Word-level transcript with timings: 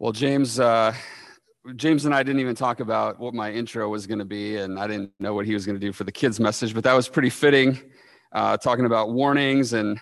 Well, 0.00 0.10
James, 0.10 0.58
uh, 0.58 0.92
James 1.76 2.04
and 2.04 2.12
I 2.12 2.24
didn't 2.24 2.40
even 2.40 2.56
talk 2.56 2.80
about 2.80 3.20
what 3.20 3.32
my 3.32 3.52
intro 3.52 3.88
was 3.88 4.08
going 4.08 4.18
to 4.18 4.24
be, 4.24 4.56
and 4.56 4.76
I 4.76 4.88
didn't 4.88 5.12
know 5.20 5.34
what 5.34 5.46
he 5.46 5.54
was 5.54 5.64
going 5.64 5.78
to 5.78 5.80
do 5.80 5.92
for 5.92 6.02
the 6.02 6.10
kids' 6.10 6.40
message, 6.40 6.74
but 6.74 6.82
that 6.82 6.94
was 6.94 7.08
pretty 7.08 7.30
fitting, 7.30 7.78
uh, 8.32 8.56
talking 8.56 8.86
about 8.86 9.12
warnings 9.12 9.72
and 9.72 10.00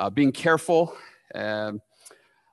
uh, 0.00 0.10
being 0.10 0.32
careful. 0.32 0.96
Um, 1.32 1.80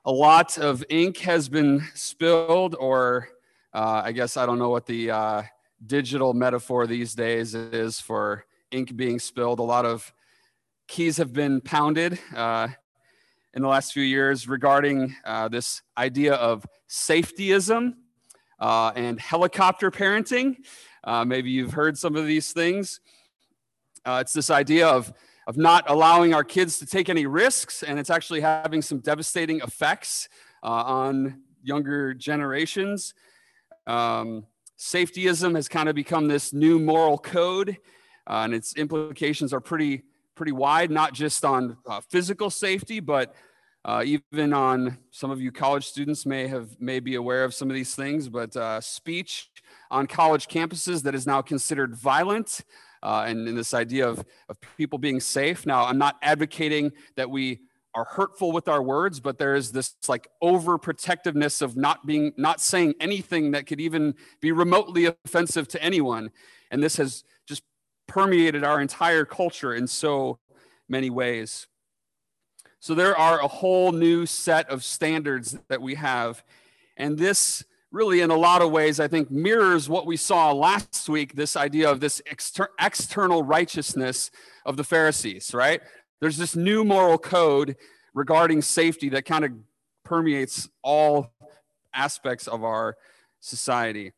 a 0.04 0.12
lot 0.12 0.56
of 0.56 0.84
ink 0.88 1.18
has 1.18 1.48
been 1.48 1.82
spilled, 1.94 2.76
or 2.78 3.28
uh, 3.74 4.02
I 4.04 4.12
guess 4.12 4.36
I 4.36 4.46
don't 4.46 4.60
know 4.60 4.70
what 4.70 4.86
the 4.86 5.10
uh, 5.10 5.42
digital 5.84 6.32
metaphor 6.32 6.86
these 6.86 7.12
days 7.12 7.56
is 7.56 7.98
for 7.98 8.44
ink 8.70 8.94
being 8.94 9.18
spilled. 9.18 9.58
A 9.58 9.64
lot 9.64 9.84
of 9.84 10.12
keys 10.86 11.16
have 11.16 11.32
been 11.32 11.60
pounded. 11.60 12.20
Uh, 12.32 12.68
in 13.54 13.62
the 13.62 13.68
last 13.68 13.92
few 13.92 14.02
years 14.02 14.48
regarding 14.48 15.14
uh, 15.24 15.48
this 15.48 15.82
idea 15.96 16.34
of 16.34 16.66
safetyism 16.88 17.94
uh, 18.60 18.92
and 18.94 19.20
helicopter 19.20 19.90
parenting. 19.90 20.56
Uh, 21.04 21.24
maybe 21.24 21.50
you've 21.50 21.72
heard 21.72 21.96
some 21.96 22.16
of 22.16 22.26
these 22.26 22.52
things. 22.52 23.00
Uh, 24.04 24.18
it's 24.20 24.32
this 24.32 24.50
idea 24.50 24.86
of, 24.86 25.12
of 25.46 25.56
not 25.56 25.84
allowing 25.88 26.34
our 26.34 26.44
kids 26.44 26.78
to 26.78 26.86
take 26.86 27.08
any 27.08 27.26
risks, 27.26 27.82
and 27.82 27.98
it's 27.98 28.10
actually 28.10 28.40
having 28.40 28.82
some 28.82 28.98
devastating 28.98 29.60
effects 29.60 30.28
uh, 30.62 30.66
on 30.66 31.42
younger 31.62 32.14
generations. 32.14 33.14
Um, 33.86 34.46
safetyism 34.78 35.54
has 35.56 35.68
kind 35.68 35.88
of 35.88 35.94
become 35.94 36.28
this 36.28 36.52
new 36.52 36.78
moral 36.78 37.18
code, 37.18 37.78
uh, 38.26 38.42
and 38.44 38.54
its 38.54 38.74
implications 38.76 39.52
are 39.52 39.60
pretty 39.60 40.02
pretty 40.38 40.52
wide, 40.52 40.90
not 40.90 41.12
just 41.12 41.44
on 41.44 41.76
uh, 41.86 42.00
physical 42.00 42.48
safety, 42.48 43.00
but 43.00 43.34
uh, 43.84 44.04
even 44.04 44.52
on 44.52 44.96
some 45.10 45.30
of 45.30 45.40
you 45.40 45.50
college 45.50 45.84
students 45.84 46.24
may 46.24 46.46
have 46.46 46.80
may 46.80 47.00
be 47.00 47.16
aware 47.16 47.42
of 47.42 47.52
some 47.52 47.68
of 47.68 47.74
these 47.74 47.94
things, 47.94 48.28
but 48.28 48.56
uh, 48.56 48.80
speech 48.80 49.50
on 49.90 50.06
college 50.06 50.46
campuses 50.46 51.02
that 51.02 51.14
is 51.14 51.26
now 51.26 51.42
considered 51.42 51.94
violent, 51.94 52.60
uh, 53.02 53.24
and, 53.26 53.48
and 53.48 53.58
this 53.58 53.74
idea 53.74 54.08
of, 54.08 54.24
of 54.48 54.56
people 54.76 54.98
being 54.98 55.20
safe. 55.20 55.66
Now, 55.66 55.84
I'm 55.84 55.98
not 55.98 56.16
advocating 56.22 56.92
that 57.16 57.28
we 57.28 57.60
are 57.94 58.04
hurtful 58.04 58.52
with 58.52 58.68
our 58.68 58.82
words, 58.82 59.18
but 59.18 59.38
there 59.38 59.56
is 59.56 59.72
this 59.72 59.96
like 60.06 60.28
overprotectiveness 60.40 61.62
of 61.62 61.76
not 61.76 62.06
being 62.06 62.32
not 62.36 62.60
saying 62.60 62.94
anything 63.00 63.50
that 63.52 63.66
could 63.66 63.80
even 63.80 64.14
be 64.40 64.52
remotely 64.52 65.06
offensive 65.06 65.66
to 65.68 65.82
anyone, 65.82 66.30
and 66.70 66.80
this 66.80 66.96
has 66.96 67.24
just 67.48 67.64
permeated 68.08 68.64
our 68.64 68.80
entire 68.80 69.24
culture 69.24 69.72
in 69.72 69.86
so 69.86 70.40
many 70.88 71.10
ways. 71.10 71.68
So 72.80 72.94
there 72.94 73.16
are 73.16 73.40
a 73.40 73.48
whole 73.48 73.92
new 73.92 74.26
set 74.26 74.68
of 74.68 74.82
standards 74.82 75.56
that 75.68 75.82
we 75.82 75.94
have. 75.94 76.42
And 76.96 77.18
this 77.18 77.64
really, 77.90 78.20
in 78.20 78.30
a 78.30 78.36
lot 78.36 78.62
of 78.62 78.70
ways, 78.70 79.00
I 79.00 79.08
think 79.08 79.30
mirrors 79.30 79.88
what 79.88 80.06
we 80.06 80.16
saw 80.16 80.52
last 80.52 81.08
week 81.08 81.34
this 81.34 81.56
idea 81.56 81.90
of 81.90 82.00
this 82.00 82.20
exter- 82.26 82.70
external 82.80 83.42
righteousness 83.42 84.30
of 84.66 84.76
the 84.76 84.84
Pharisees, 84.84 85.54
right? 85.54 85.80
There's 86.20 86.36
this 86.36 86.56
new 86.56 86.84
moral 86.84 87.18
code 87.18 87.76
regarding 88.14 88.62
safety 88.62 89.08
that 89.10 89.24
kind 89.24 89.44
of 89.44 89.52
permeates 90.04 90.68
all 90.82 91.32
aspects 91.94 92.46
of 92.46 92.64
our 92.64 92.96
society. 93.40 94.12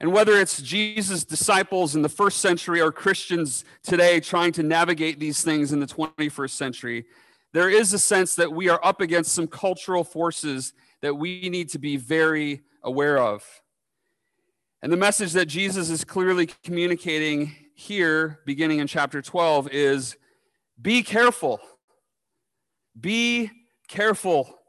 And 0.00 0.12
whether 0.12 0.32
it's 0.32 0.62
Jesus' 0.62 1.24
disciples 1.24 1.94
in 1.94 2.00
the 2.00 2.08
first 2.08 2.38
century 2.38 2.80
or 2.80 2.90
Christians 2.90 3.64
today 3.82 4.18
trying 4.18 4.52
to 4.52 4.62
navigate 4.62 5.20
these 5.20 5.42
things 5.42 5.72
in 5.72 5.80
the 5.80 5.86
21st 5.86 6.50
century, 6.50 7.04
there 7.52 7.68
is 7.68 7.92
a 7.92 7.98
sense 7.98 8.34
that 8.36 8.52
we 8.52 8.68
are 8.70 8.80
up 8.82 9.02
against 9.02 9.32
some 9.32 9.46
cultural 9.46 10.04
forces 10.04 10.72
that 11.02 11.14
we 11.14 11.48
need 11.50 11.68
to 11.70 11.78
be 11.78 11.96
very 11.96 12.62
aware 12.82 13.18
of. 13.18 13.44
And 14.82 14.90
the 14.90 14.96
message 14.96 15.32
that 15.32 15.46
Jesus 15.46 15.90
is 15.90 16.04
clearly 16.04 16.48
communicating 16.64 17.54
here, 17.74 18.40
beginning 18.46 18.78
in 18.78 18.86
chapter 18.86 19.20
12, 19.20 19.68
is 19.70 20.16
be 20.80 21.02
careful. 21.02 21.60
Be 22.98 23.50
careful 23.88 24.59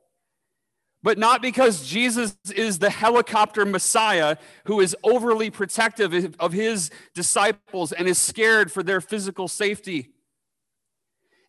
but 1.04 1.18
not 1.18 1.42
because 1.42 1.88
Jesus 1.88 2.38
is 2.56 2.80
the 2.80 2.90
helicopter 2.90 3.66
Messiah 3.66 4.38
who 4.66 4.80
is 4.80 4.96
overly 5.04 5.50
protective 5.50 6.36
of 6.40 6.54
his 6.54 6.90
disciples 7.14 7.92
and 7.92 8.08
is 8.08 8.18
scared 8.18 8.72
for 8.72 8.84
their 8.84 9.02
physical 9.02 9.48
safety. 9.48 10.10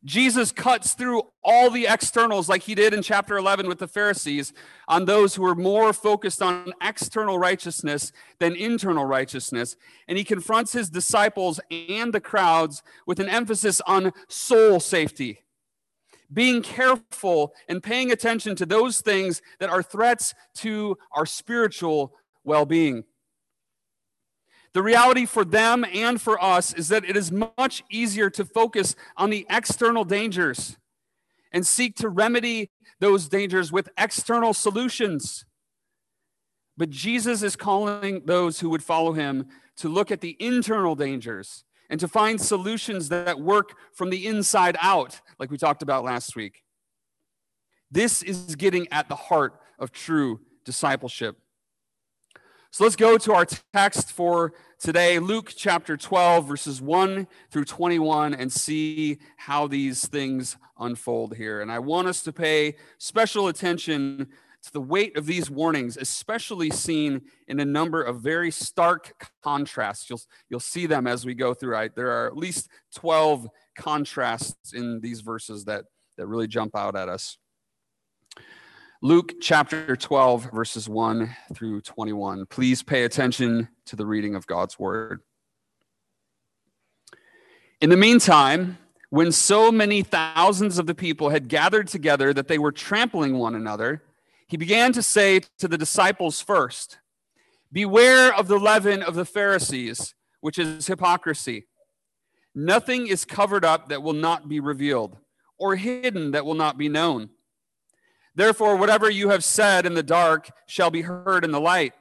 Jesus 0.04 0.50
cuts 0.50 0.94
through 0.94 1.22
all 1.44 1.70
the 1.70 1.86
externals, 1.86 2.48
like 2.48 2.62
he 2.62 2.74
did 2.74 2.92
in 2.92 3.02
chapter 3.02 3.36
11 3.36 3.68
with 3.68 3.78
the 3.78 3.86
Pharisees, 3.86 4.52
on 4.88 5.04
those 5.04 5.36
who 5.36 5.44
are 5.44 5.54
more 5.54 5.92
focused 5.92 6.42
on 6.42 6.72
external 6.82 7.38
righteousness 7.38 8.10
than 8.40 8.56
internal 8.56 9.04
righteousness. 9.04 9.76
And 10.08 10.19
he 10.19 10.24
confronts 10.24 10.72
his 10.72 10.90
disciples 10.90 11.60
and 11.70 12.12
the 12.12 12.20
crowds 12.20 12.82
with 13.06 13.20
an 13.20 13.28
emphasis 13.28 13.80
on 13.82 14.12
soul 14.28 14.80
safety 14.80 15.42
being 16.32 16.62
careful 16.62 17.53
and 17.69 17.82
paying 17.82 18.10
attention 18.10 18.56
to 18.56 18.66
those 18.66 19.00
things 19.00 19.43
that 19.59 19.70
are 19.70 19.82
threats 19.82 20.34
to 20.56 20.97
our 21.12 21.26
spiritual 21.26 22.15
well 22.44 22.65
being. 22.65 23.04
The 24.75 24.82
reality 24.82 25.26
for 25.26 25.44
them 25.44 25.84
and 25.93 26.20
for 26.20 26.43
us 26.43 26.72
is 26.72 26.88
that 26.88 27.04
it 27.04 27.16
is 27.16 27.31
much 27.31 27.84
easier 27.91 28.31
to 28.31 28.44
focus 28.44 28.97
on 29.16 29.28
the 29.31 29.47
external 29.50 30.04
dangers 30.04 30.78
and 31.53 31.66
seek 31.66 31.97
to 31.97 32.09
remedy 32.09 32.70
those 32.99 33.28
dangers 33.28 33.70
with 33.70 33.91
external 33.99 34.54
solutions. 34.54 35.44
But 36.78 36.88
Jesus 36.88 37.43
is 37.43 37.54
calling 37.54 38.22
those 38.25 38.60
who 38.60 38.70
would 38.70 38.82
follow 38.82 39.12
him 39.12 39.49
to 39.76 39.88
look 39.88 40.10
at 40.10 40.22
the 40.22 40.37
internal 40.41 40.94
dangers 40.94 41.64
and 41.91 42.00
to 42.00 42.09
find 42.09 42.41
solutions 42.41 43.10
that 43.10 43.38
work 43.38 43.75
from 43.93 44.09
the 44.09 44.26
inside 44.26 44.78
out, 44.81 45.20
like 45.42 45.50
we 45.50 45.58
talked 45.58 45.82
about 45.82 46.04
last 46.04 46.36
week. 46.36 46.62
This 47.91 48.22
is 48.22 48.54
getting 48.54 48.86
at 48.92 49.08
the 49.08 49.16
heart 49.16 49.58
of 49.76 49.91
true 49.91 50.41
discipleship. 50.64 51.36
So 52.70 52.84
let's 52.84 52.94
go 52.94 53.19
to 53.19 53.34
our 53.34 53.44
text 53.75 54.12
for 54.12 54.52
today, 54.78 55.19
Luke 55.19 55.52
chapter 55.56 55.97
12, 55.97 56.47
verses 56.47 56.81
1 56.81 57.26
through 57.50 57.64
21, 57.64 58.34
and 58.34 58.52
see 58.52 59.19
how 59.36 59.66
these 59.66 60.06
things 60.06 60.56
unfold 60.78 61.34
here. 61.34 61.60
And 61.60 61.72
I 61.72 61.81
want 61.81 62.06
us 62.06 62.22
to 62.22 62.32
pay 62.32 62.76
special 62.98 63.48
attention 63.48 64.28
to 64.62 64.72
the 64.72 64.81
weight 64.81 65.16
of 65.16 65.26
these 65.26 65.50
warnings, 65.50 65.97
especially 65.97 66.70
seen 66.70 67.22
in 67.48 67.58
a 67.58 67.64
number 67.64 68.00
of 68.00 68.20
very 68.20 68.52
stark 68.52 69.28
contrasts. 69.42 70.08
You'll, 70.08 70.20
you'll 70.48 70.60
see 70.60 70.86
them 70.86 71.08
as 71.08 71.26
we 71.26 71.34
go 71.34 71.52
through. 71.52 71.72
Right? 71.72 71.94
There 71.94 72.12
are 72.12 72.28
at 72.28 72.36
least 72.36 72.69
12 72.94 73.48
contrasts 73.74 74.72
in 74.72 75.00
these 75.00 75.20
verses 75.20 75.64
that, 75.64 75.84
that 76.16 76.26
really 76.26 76.46
jump 76.46 76.76
out 76.76 76.96
at 76.96 77.08
us. 77.08 77.38
Luke 79.04 79.34
chapter 79.40 79.96
12, 79.96 80.52
verses 80.52 80.88
1 80.88 81.36
through 81.54 81.80
21. 81.80 82.46
Please 82.46 82.82
pay 82.82 83.02
attention 83.02 83.68
to 83.86 83.96
the 83.96 84.06
reading 84.06 84.36
of 84.36 84.46
God's 84.46 84.78
word. 84.78 85.20
In 87.80 87.90
the 87.90 87.96
meantime, 87.96 88.78
when 89.10 89.32
so 89.32 89.72
many 89.72 90.02
thousands 90.02 90.78
of 90.78 90.86
the 90.86 90.94
people 90.94 91.30
had 91.30 91.48
gathered 91.48 91.88
together 91.88 92.32
that 92.32 92.46
they 92.46 92.58
were 92.58 92.70
trampling 92.70 93.36
one 93.38 93.56
another, 93.56 94.02
he 94.46 94.56
began 94.56 94.92
to 94.92 95.02
say 95.02 95.40
to 95.58 95.66
the 95.66 95.76
disciples 95.76 96.40
first, 96.40 96.98
Beware 97.72 98.32
of 98.32 98.48
the 98.48 98.58
leaven 98.58 99.02
of 99.02 99.14
the 99.14 99.24
Pharisees, 99.24 100.14
which 100.40 100.58
is 100.58 100.86
hypocrisy. 100.86 101.66
Nothing 102.54 103.06
is 103.06 103.24
covered 103.24 103.64
up 103.64 103.88
that 103.88 104.02
will 104.02 104.12
not 104.12 104.48
be 104.48 104.60
revealed, 104.60 105.16
or 105.58 105.76
hidden 105.76 106.32
that 106.32 106.44
will 106.44 106.54
not 106.54 106.76
be 106.76 106.88
known. 106.88 107.30
Therefore, 108.34 108.76
whatever 108.76 109.10
you 109.10 109.30
have 109.30 109.44
said 109.44 109.86
in 109.86 109.94
the 109.94 110.02
dark 110.02 110.50
shall 110.66 110.90
be 110.90 111.02
heard 111.02 111.44
in 111.44 111.50
the 111.50 111.60
light, 111.60 111.94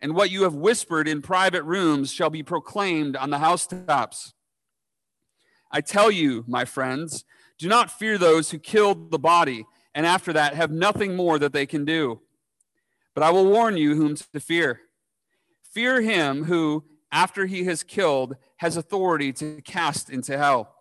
and 0.00 0.14
what 0.14 0.30
you 0.30 0.42
have 0.42 0.54
whispered 0.54 1.08
in 1.08 1.22
private 1.22 1.62
rooms 1.62 2.12
shall 2.12 2.30
be 2.30 2.42
proclaimed 2.42 3.16
on 3.16 3.30
the 3.30 3.38
housetops. 3.38 4.34
I 5.70 5.80
tell 5.80 6.10
you, 6.10 6.44
my 6.46 6.64
friends, 6.64 7.24
do 7.58 7.68
not 7.68 7.90
fear 7.90 8.18
those 8.18 8.50
who 8.50 8.58
killed 8.58 9.10
the 9.10 9.18
body 9.18 9.64
and 9.94 10.06
after 10.06 10.32
that 10.32 10.54
have 10.54 10.70
nothing 10.70 11.16
more 11.16 11.38
that 11.38 11.52
they 11.52 11.66
can 11.66 11.84
do. 11.84 12.20
But 13.14 13.24
I 13.24 13.30
will 13.30 13.46
warn 13.46 13.76
you 13.76 13.94
whom 13.94 14.16
to 14.16 14.40
fear. 14.40 14.80
Fear 15.62 16.00
him 16.02 16.44
who, 16.44 16.84
after 17.12 17.46
he 17.46 17.64
has 17.64 17.82
killed, 17.82 18.36
has 18.56 18.76
authority 18.76 19.32
to 19.34 19.60
cast 19.62 20.10
into 20.10 20.36
hell. 20.36 20.74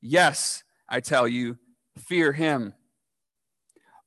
Yes, 0.00 0.64
I 0.88 1.00
tell 1.00 1.28
you, 1.28 1.58
fear 1.96 2.32
him. 2.32 2.74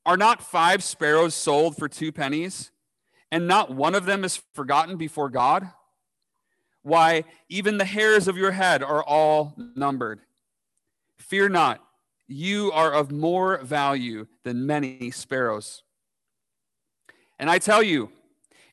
Are 0.04 0.16
not 0.16 0.42
five 0.42 0.82
sparrows 0.82 1.34
sold 1.34 1.76
for 1.76 1.88
two 1.88 2.12
pennies, 2.12 2.72
and 3.30 3.46
not 3.46 3.72
one 3.72 3.94
of 3.94 4.04
them 4.04 4.24
is 4.24 4.42
forgotten 4.52 4.96
before 4.96 5.30
God? 5.30 5.70
Why, 6.82 7.24
even 7.48 7.78
the 7.78 7.84
hairs 7.84 8.26
of 8.26 8.36
your 8.36 8.50
head 8.50 8.82
are 8.82 9.04
all 9.04 9.54
numbered. 9.76 10.20
Fear 11.18 11.50
not 11.50 11.80
you 12.32 12.72
are 12.72 12.92
of 12.92 13.10
more 13.12 13.58
value 13.58 14.26
than 14.44 14.66
many 14.66 15.10
sparrows. 15.10 15.82
And 17.38 17.50
I 17.50 17.58
tell 17.58 17.82
you, 17.82 18.10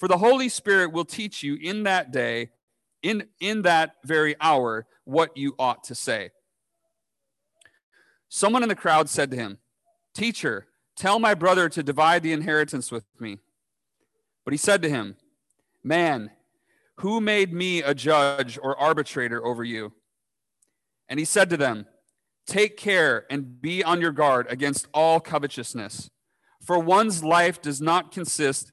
for 0.00 0.08
the 0.08 0.16
Holy 0.16 0.48
Spirit 0.48 0.92
will 0.92 1.04
teach 1.04 1.42
you 1.42 1.56
in 1.56 1.82
that 1.82 2.10
day, 2.10 2.48
in, 3.02 3.28
in 3.38 3.62
that 3.62 3.96
very 4.02 4.34
hour, 4.40 4.86
what 5.04 5.36
you 5.36 5.54
ought 5.58 5.84
to 5.84 5.94
say. 5.94 6.30
Someone 8.30 8.62
in 8.62 8.70
the 8.70 8.74
crowd 8.74 9.10
said 9.10 9.30
to 9.30 9.36
him, 9.36 9.58
Teacher, 10.14 10.68
tell 10.96 11.18
my 11.18 11.34
brother 11.34 11.68
to 11.68 11.82
divide 11.82 12.22
the 12.22 12.32
inheritance 12.32 12.90
with 12.90 13.04
me. 13.20 13.40
But 14.46 14.54
he 14.54 14.58
said 14.58 14.80
to 14.82 14.88
him, 14.88 15.16
Man, 15.84 16.30
who 17.00 17.20
made 17.20 17.52
me 17.52 17.82
a 17.82 17.94
judge 17.94 18.58
or 18.62 18.80
arbitrator 18.80 19.44
over 19.44 19.62
you? 19.62 19.92
And 21.10 21.18
he 21.18 21.26
said 21.26 21.50
to 21.50 21.58
them, 21.58 21.84
Take 22.46 22.78
care 22.78 23.26
and 23.28 23.60
be 23.60 23.84
on 23.84 24.00
your 24.00 24.12
guard 24.12 24.46
against 24.48 24.88
all 24.94 25.20
covetousness, 25.20 26.08
for 26.64 26.78
one's 26.78 27.22
life 27.22 27.60
does 27.60 27.82
not 27.82 28.12
consist 28.12 28.72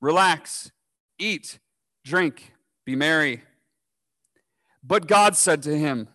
Relax, 0.00 0.70
eat, 1.18 1.58
drink, 2.04 2.52
be 2.84 2.96
merry. 2.96 3.42
But 4.82 5.06
God 5.06 5.36
said 5.36 5.62
to 5.64 5.76
him, 5.76 6.08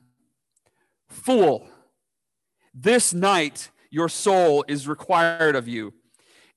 Fool, 1.10 1.68
this 2.74 3.14
night 3.14 3.70
your 3.90 4.08
soul 4.08 4.64
is 4.68 4.88
required 4.88 5.56
of 5.56 5.68
you, 5.68 5.94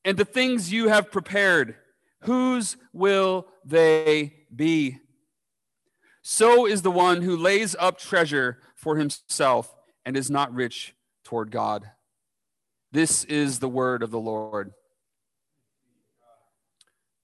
and 0.05 0.17
the 0.17 0.25
things 0.25 0.73
you 0.73 0.89
have 0.89 1.11
prepared 1.11 1.77
whose 2.25 2.77
will 2.93 3.47
they 3.65 4.35
be? 4.55 4.99
So 6.23 6.67
is 6.67 6.83
the 6.83 6.91
one 6.91 7.23
who 7.23 7.37
lays 7.37 7.77
up 7.79 7.99
treasure 7.99 8.59
for 8.75 8.97
himself 8.97 9.75
and 10.05 10.17
is 10.17 10.31
not 10.31 10.55
rich 10.55 10.95
toward 11.23 11.51
God. 11.51 11.91
This 12.93 13.25
is 13.25 13.59
the 13.59 13.69
word 13.69 14.03
of 14.03 14.11
the 14.11 14.21
Lord. 14.21 14.73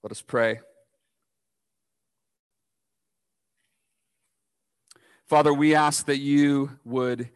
Let 0.03 0.11
us 0.11 0.21
pray. 0.23 0.61
Father, 5.27 5.53
we 5.53 5.75
ask 5.75 6.07
that 6.07 6.17
you 6.17 6.71
would 6.83 7.29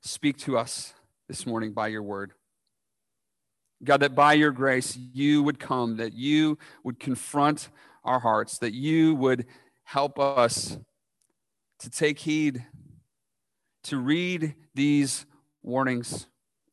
speak 0.00 0.36
to 0.38 0.58
us 0.58 0.94
this 1.28 1.46
morning 1.46 1.72
by 1.72 1.86
your 1.88 2.02
word. 2.02 2.32
God, 3.84 4.00
that 4.00 4.16
by 4.16 4.32
your 4.32 4.50
grace 4.50 4.96
you 4.96 5.44
would 5.44 5.60
come, 5.60 5.98
that 5.98 6.12
you 6.12 6.58
would 6.82 6.98
confront 6.98 7.68
our 8.02 8.18
hearts, 8.18 8.58
that 8.58 8.74
you 8.74 9.14
would 9.14 9.46
help 9.84 10.18
us 10.18 10.76
to 11.78 11.88
take 11.88 12.18
heed, 12.18 12.66
to 13.84 13.96
read 13.96 14.56
these 14.74 15.24
warnings, 15.62 16.26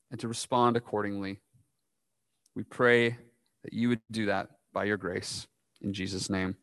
and 0.09 0.19
to 0.19 0.27
respond 0.27 0.75
accordingly. 0.75 1.39
We 2.55 2.63
pray 2.63 3.11
that 3.63 3.73
you 3.73 3.89
would 3.89 4.01
do 4.09 4.25
that 4.25 4.49
by 4.75 4.83
your 4.83 4.97
grace. 4.97 5.47
In 5.81 5.93
Jesus' 5.93 6.29
name, 6.29 6.57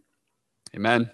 amen. 0.77 1.11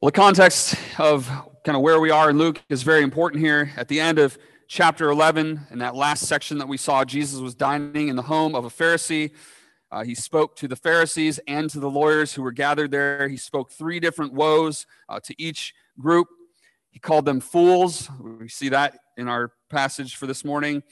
Well, 0.00 0.08
the 0.08 0.12
context 0.12 0.74
of 0.98 1.28
kind 1.64 1.76
of 1.76 1.82
where 1.82 2.00
we 2.00 2.10
are 2.10 2.30
in 2.30 2.36
Luke 2.36 2.60
is 2.68 2.82
very 2.82 3.04
important 3.04 3.44
here. 3.44 3.70
At 3.76 3.86
the 3.86 4.00
end 4.00 4.18
of 4.18 4.36
chapter 4.66 5.08
11, 5.08 5.68
in 5.70 5.78
that 5.78 5.94
last 5.94 6.26
section 6.26 6.58
that 6.58 6.66
we 6.66 6.76
saw, 6.76 7.04
Jesus 7.04 7.38
was 7.38 7.54
dining 7.54 8.08
in 8.08 8.16
the 8.16 8.22
home 8.22 8.56
of 8.56 8.64
a 8.64 8.68
Pharisee. 8.68 9.30
Uh, 9.92 10.02
he 10.02 10.16
spoke 10.16 10.56
to 10.56 10.66
the 10.66 10.74
Pharisees 10.74 11.38
and 11.46 11.70
to 11.70 11.78
the 11.78 11.90
lawyers 11.90 12.34
who 12.34 12.42
were 12.42 12.50
gathered 12.50 12.90
there. 12.90 13.28
He 13.28 13.36
spoke 13.36 13.70
three 13.70 14.00
different 14.00 14.32
woes 14.32 14.84
uh, 15.08 15.20
to 15.20 15.34
each 15.40 15.74
group. 16.00 16.26
He 16.90 16.98
called 16.98 17.24
them 17.24 17.38
fools. 17.38 18.08
We 18.20 18.48
see 18.48 18.70
that 18.70 18.98
in 19.16 19.28
our 19.28 19.52
passage 19.68 20.16
for 20.16 20.26
this 20.26 20.44
morning. 20.44 20.82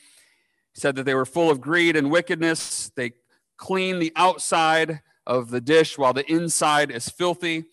Said 0.79 0.95
that 0.95 1.03
they 1.03 1.15
were 1.15 1.27
full 1.27 1.51
of 1.51 1.61
greed 1.61 1.97
and 1.97 2.09
wickedness. 2.09 2.93
They 2.95 3.15
clean 3.57 3.99
the 3.99 4.13
outside 4.15 5.01
of 5.27 5.51
the 5.51 5.61
dish 5.61 5.99
while 5.99 6.13
the 6.13 6.25
inside 6.31 6.93
is 6.93 7.09
filthy. 7.09 7.65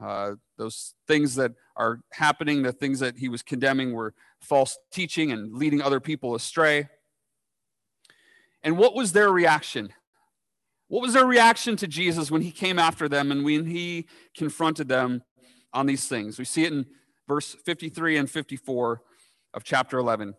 Uh, 0.00 0.36
those 0.56 0.94
things 1.06 1.34
that 1.34 1.52
are 1.76 2.00
happening, 2.10 2.62
the 2.62 2.72
things 2.72 3.00
that 3.00 3.18
he 3.18 3.28
was 3.28 3.42
condemning, 3.42 3.92
were 3.92 4.14
false 4.40 4.78
teaching 4.90 5.30
and 5.30 5.52
leading 5.52 5.82
other 5.82 6.00
people 6.00 6.34
astray. 6.34 6.88
And 8.62 8.78
what 8.78 8.94
was 8.94 9.12
their 9.12 9.30
reaction? 9.30 9.92
What 10.88 11.02
was 11.02 11.12
their 11.12 11.26
reaction 11.26 11.76
to 11.76 11.86
Jesus 11.86 12.30
when 12.30 12.40
he 12.40 12.50
came 12.50 12.78
after 12.78 13.10
them 13.10 13.30
and 13.30 13.44
when 13.44 13.66
he 13.66 14.08
confronted 14.34 14.88
them 14.88 15.22
on 15.74 15.84
these 15.84 16.08
things? 16.08 16.38
We 16.38 16.46
see 16.46 16.64
it 16.64 16.72
in 16.72 16.86
verse 17.28 17.54
53 17.66 18.16
and 18.16 18.30
54 18.30 19.02
of 19.52 19.64
chapter 19.64 19.98
11. 19.98 20.32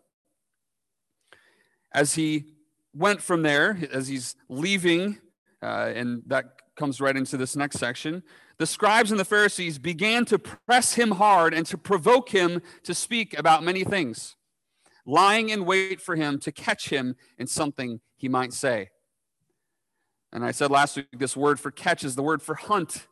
As 1.92 2.14
he 2.14 2.54
went 2.94 3.20
from 3.20 3.42
there, 3.42 3.78
as 3.92 4.08
he's 4.08 4.36
leaving, 4.48 5.18
uh, 5.62 5.92
and 5.94 6.22
that 6.26 6.46
comes 6.76 7.00
right 7.00 7.16
into 7.16 7.36
this 7.36 7.56
next 7.56 7.78
section, 7.78 8.22
the 8.58 8.66
scribes 8.66 9.10
and 9.10 9.18
the 9.18 9.24
Pharisees 9.24 9.78
began 9.78 10.24
to 10.26 10.38
press 10.38 10.92
him 10.92 11.12
hard 11.12 11.54
and 11.54 11.64
to 11.66 11.78
provoke 11.78 12.28
him 12.28 12.60
to 12.82 12.94
speak 12.94 13.38
about 13.38 13.62
many 13.62 13.84
things, 13.84 14.36
lying 15.06 15.48
in 15.48 15.64
wait 15.64 16.00
for 16.00 16.14
him 16.14 16.38
to 16.40 16.52
catch 16.52 16.90
him 16.90 17.16
in 17.38 17.46
something 17.46 18.00
he 18.16 18.28
might 18.28 18.52
say. 18.52 18.90
And 20.30 20.44
I 20.44 20.50
said 20.50 20.70
last 20.70 20.96
week, 20.96 21.06
this 21.18 21.36
word 21.36 21.58
for 21.58 21.70
catch 21.70 22.04
is 22.04 22.16
the 22.16 22.22
word 22.22 22.42
for 22.42 22.54
hunt. 22.54 23.06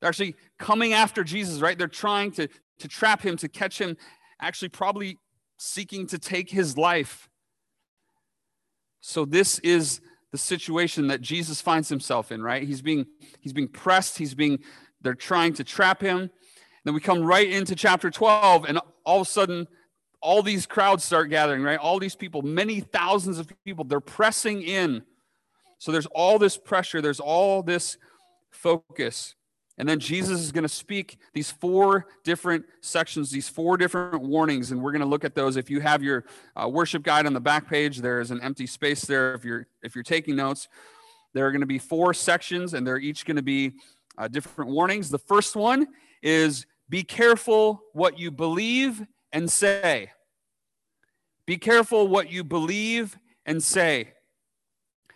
They're 0.00 0.08
actually 0.08 0.36
coming 0.58 0.92
after 0.92 1.24
Jesus, 1.24 1.60
right? 1.60 1.78
They're 1.78 1.88
trying 1.88 2.32
to, 2.32 2.48
to 2.78 2.88
trap 2.88 3.22
him, 3.22 3.38
to 3.38 3.48
catch 3.48 3.80
him, 3.80 3.96
actually, 4.38 4.68
probably 4.68 5.16
seeking 5.56 6.06
to 6.08 6.18
take 6.18 6.50
his 6.50 6.76
life. 6.76 7.29
So, 9.00 9.24
this 9.24 9.58
is 9.60 10.00
the 10.32 10.38
situation 10.38 11.08
that 11.08 11.20
Jesus 11.20 11.60
finds 11.60 11.88
himself 11.88 12.30
in, 12.30 12.42
right? 12.42 12.62
He's 12.62 12.82
being, 12.82 13.06
he's 13.40 13.52
being 13.52 13.68
pressed, 13.68 14.18
he's 14.18 14.34
being 14.34 14.60
they're 15.02 15.14
trying 15.14 15.54
to 15.54 15.64
trap 15.64 16.00
him. 16.00 16.30
Then 16.84 16.94
we 16.94 17.00
come 17.00 17.22
right 17.22 17.48
into 17.48 17.74
chapter 17.74 18.10
12, 18.10 18.64
and 18.66 18.78
all 19.04 19.20
of 19.20 19.26
a 19.26 19.30
sudden, 19.30 19.66
all 20.20 20.42
these 20.42 20.66
crowds 20.66 21.04
start 21.04 21.30
gathering, 21.30 21.62
right? 21.62 21.78
All 21.78 21.98
these 21.98 22.16
people, 22.16 22.42
many 22.42 22.80
thousands 22.80 23.38
of 23.38 23.50
people, 23.64 23.84
they're 23.84 24.00
pressing 24.00 24.62
in. 24.62 25.02
So 25.78 25.92
there's 25.92 26.06
all 26.06 26.38
this 26.38 26.58
pressure, 26.58 27.00
there's 27.00 27.20
all 27.20 27.62
this 27.62 27.96
focus. 28.50 29.34
And 29.80 29.88
then 29.88 29.98
Jesus 29.98 30.40
is 30.40 30.52
going 30.52 30.62
to 30.64 30.68
speak 30.68 31.16
these 31.32 31.50
four 31.50 32.06
different 32.22 32.66
sections, 32.82 33.30
these 33.30 33.48
four 33.48 33.78
different 33.78 34.20
warnings, 34.20 34.72
and 34.72 34.82
we're 34.82 34.92
going 34.92 35.00
to 35.00 35.06
look 35.06 35.24
at 35.24 35.34
those. 35.34 35.56
If 35.56 35.70
you 35.70 35.80
have 35.80 36.02
your 36.02 36.26
uh, 36.54 36.68
worship 36.68 37.02
guide 37.02 37.24
on 37.24 37.32
the 37.32 37.40
back 37.40 37.66
page, 37.66 37.96
there 37.96 38.20
is 38.20 38.30
an 38.30 38.42
empty 38.42 38.66
space 38.66 39.06
there. 39.06 39.32
If 39.32 39.42
you're 39.42 39.66
if 39.82 39.94
you're 39.94 40.04
taking 40.04 40.36
notes, 40.36 40.68
there 41.32 41.46
are 41.46 41.50
going 41.50 41.62
to 41.62 41.66
be 41.66 41.78
four 41.78 42.12
sections, 42.12 42.74
and 42.74 42.86
they're 42.86 42.98
each 42.98 43.24
going 43.24 43.38
to 43.38 43.42
be 43.42 43.72
uh, 44.18 44.28
different 44.28 44.70
warnings. 44.70 45.08
The 45.08 45.18
first 45.18 45.56
one 45.56 45.86
is 46.20 46.66
be 46.90 47.02
careful 47.02 47.80
what 47.94 48.18
you 48.18 48.30
believe 48.30 49.02
and 49.32 49.50
say. 49.50 50.10
Be 51.46 51.56
careful 51.56 52.06
what 52.06 52.30
you 52.30 52.44
believe 52.44 53.16
and 53.46 53.62
say. 53.62 54.12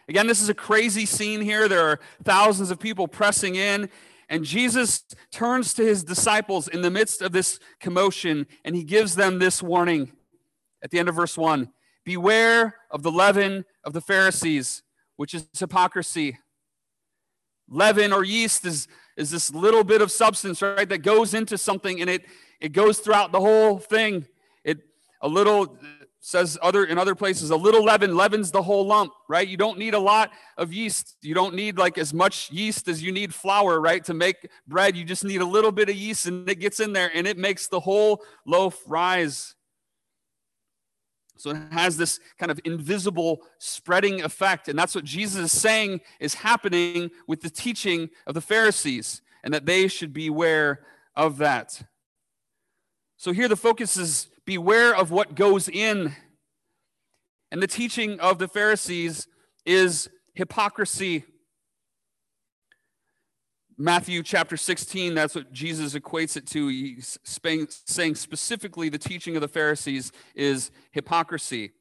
Again, 0.09 0.27
this 0.27 0.41
is 0.41 0.49
a 0.49 0.55
crazy 0.55 1.05
scene 1.05 1.43
here. 1.43 1.69
There 1.69 1.87
are 1.87 2.01
thousands 2.23 2.71
of 2.71 2.79
people 2.79 3.07
pressing 3.09 3.57
in, 3.57 3.91
and 4.29 4.45
Jesus 4.45 5.05
turns 5.31 5.75
to 5.75 5.85
his 5.85 6.05
disciples 6.05 6.69
in 6.69 6.83
the 6.83 6.91
midst 6.91 7.23
of 7.23 7.33
this 7.33 7.59
commotion 7.81 8.47
and 8.65 8.75
he 8.75 8.85
gives 8.85 9.15
them 9.17 9.39
this 9.39 9.63
warning 9.63 10.13
at 10.83 10.91
the 10.91 10.99
end 10.99 11.09
of 11.09 11.15
verse 11.15 11.37
1 11.37 11.71
Beware 12.05 12.77
of 12.91 13.03
the 13.03 13.11
leaven 13.11 13.65
of 13.83 13.93
the 13.95 14.01
Pharisees, 14.01 14.83
which 15.17 15.35
is 15.35 15.47
hypocrisy. 15.59 16.39
Leaven 17.69 18.13
or 18.13 18.25
yeast 18.25 18.67
is, 18.67 18.89
is 19.17 19.31
this 19.31 19.51
little 19.55 19.85
bit 19.85 20.03
of 20.03 20.13
substance, 20.13 20.61
right, 20.61 20.89
that 20.89 20.99
goes 20.99 21.33
into 21.33 21.57
something 21.57 22.01
and 22.03 22.11
it, 22.11 22.27
it 22.61 22.73
goes 22.73 22.99
throughout 22.99 23.33
the 23.33 23.41
whole 23.41 23.79
thing. 23.79 24.27
It 24.65 24.81
a 25.23 25.29
little 25.29 25.79
says 26.27 26.57
other 26.63 26.87
in 26.87 26.97
other 26.97 27.15
places 27.15 27.51
a 27.51 27.57
little 27.57 27.85
leaven 27.85 28.17
leavens 28.17 28.51
the 28.51 28.63
whole 28.63 28.87
lump 28.87 29.13
right? 29.29 29.47
You 29.47 29.59
don't 29.59 29.79
need 29.79 29.93
a 29.93 29.99
lot 29.99 30.31
of 30.57 30.73
yeast. 30.73 31.17
You 31.21 31.35
don't 31.35 31.55
need 31.55 31.77
like 31.77 31.99
as 31.99 32.15
much 32.15 32.51
yeast 32.51 32.89
as 32.89 33.03
you 33.03 33.13
need 33.13 33.35
flour 33.35 33.79
right 33.79 34.03
to 34.07 34.15
make 34.15 34.49
bread. 34.67 34.97
You 34.97 35.05
just 35.05 35.23
need 35.23 35.43
a 35.43 35.45
little 35.45 35.71
bit 35.71 35.91
of 35.91 35.97
yeast 35.97 36.25
and 36.25 36.49
it 36.49 36.61
gets 36.61 36.81
in 36.81 36.95
there 36.95 37.11
and 37.13 37.27
it 37.27 37.37
makes 37.37 37.67
the 37.67 37.79
whole 37.79 38.23
loaf 38.47 38.83
rise. 38.87 39.55
So 41.37 41.51
it 41.51 41.59
has 41.73 41.99
this 41.99 42.19
kind 42.39 42.51
of 42.51 42.59
invisible 42.65 43.43
spreading 43.59 44.23
effect. 44.23 44.69
And 44.69 44.79
that's 44.79 44.95
what 44.95 45.05
jesus 45.05 45.53
is 45.53 45.61
saying 45.61 46.01
is 46.21 46.33
happening 46.33 47.11
with 47.29 47.43
the 47.43 47.51
teaching 47.51 48.09
of 48.27 48.33
the 48.33 48.41
pharisees 48.41 49.21
and 49.43 49.53
that 49.53 49.67
they 49.67 49.89
should 49.89 50.15
beware 50.15 50.87
of 51.15 51.37
that. 51.37 51.83
So 53.19 53.33
here 53.33 53.47
the 53.49 53.57
focus 53.57 53.99
is 53.99 54.29
beware 54.45 54.95
of 54.95 55.11
what 55.11 55.35
goes 55.35 55.69
in. 55.69 56.15
And 57.51 57.63
the 57.63 57.67
teaching 57.67 58.21
of 58.21 58.39
the 58.39 58.49
Pharisees 58.49 59.27
is 59.65 60.09
hypocrisy. 60.35 61.25
Matthew 63.77 64.23
chapter 64.23 64.57
16, 64.57 65.15
that's 65.15 65.35
what 65.35 65.53
Jesus 65.53 65.95
equates 65.95 66.37
it 66.37 66.47
to. 66.49 66.69
He's 66.69 67.19
saying 67.25 68.15
specifically 68.15 68.89
the 68.89 68.99
teaching 68.99 69.35
of 69.37 69.43
the 69.43 69.49
Pharisees 69.49 70.13
is 70.35 70.71
hypocrisy. 70.93 71.73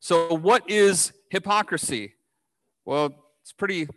So, 0.00 0.34
what 0.34 0.68
is 0.70 1.12
hypocrisy? 1.30 2.14
Well, 2.84 3.14
it's 3.42 3.52
pretty, 3.52 3.88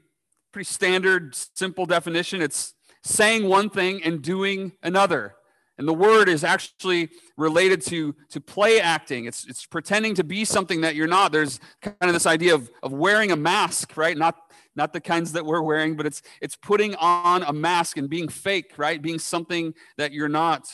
pretty 0.52 0.66
standard, 0.66 1.36
simple 1.36 1.86
definition. 1.86 2.42
It's 2.42 2.74
saying 3.04 3.48
one 3.48 3.70
thing 3.70 4.04
and 4.04 4.22
doing 4.22 4.74
another. 4.82 5.36
And 5.80 5.88
the 5.88 5.94
word 5.94 6.28
is 6.28 6.44
actually 6.44 7.10
related 7.38 7.82
to, 7.84 8.14
to 8.32 8.42
play 8.42 8.82
acting. 8.82 9.26
It's, 9.26 9.48
it's 9.48 9.66
pretending 9.66 10.14
to 10.16 10.26
be 10.26 10.44
something 10.44 10.82
that 10.82 10.94
you're 10.94 11.08
not. 11.08 11.32
There's 11.32 11.62
kind 11.82 11.96
of 12.02 12.12
this 12.12 12.26
idea 12.26 12.54
of, 12.54 12.70
of 12.84 12.92
wearing 12.92 13.32
a 13.32 13.38
mask, 13.38 13.96
right? 13.96 14.18
Not, 14.18 14.36
not 14.76 14.92
the 14.92 15.00
kinds 15.00 15.32
that 15.32 15.46
we're 15.46 15.62
wearing, 15.62 15.96
but 15.96 16.06
it's, 16.06 16.22
it's 16.42 16.58
putting 16.58 16.96
on 16.96 17.44
a 17.44 17.54
mask 17.54 17.96
and 17.96 18.10
being 18.10 18.28
fake, 18.28 18.74
right? 18.76 19.02
Being 19.02 19.20
something 19.20 19.74
that 19.98 20.12
you're 20.12 20.28
not. 20.28 20.68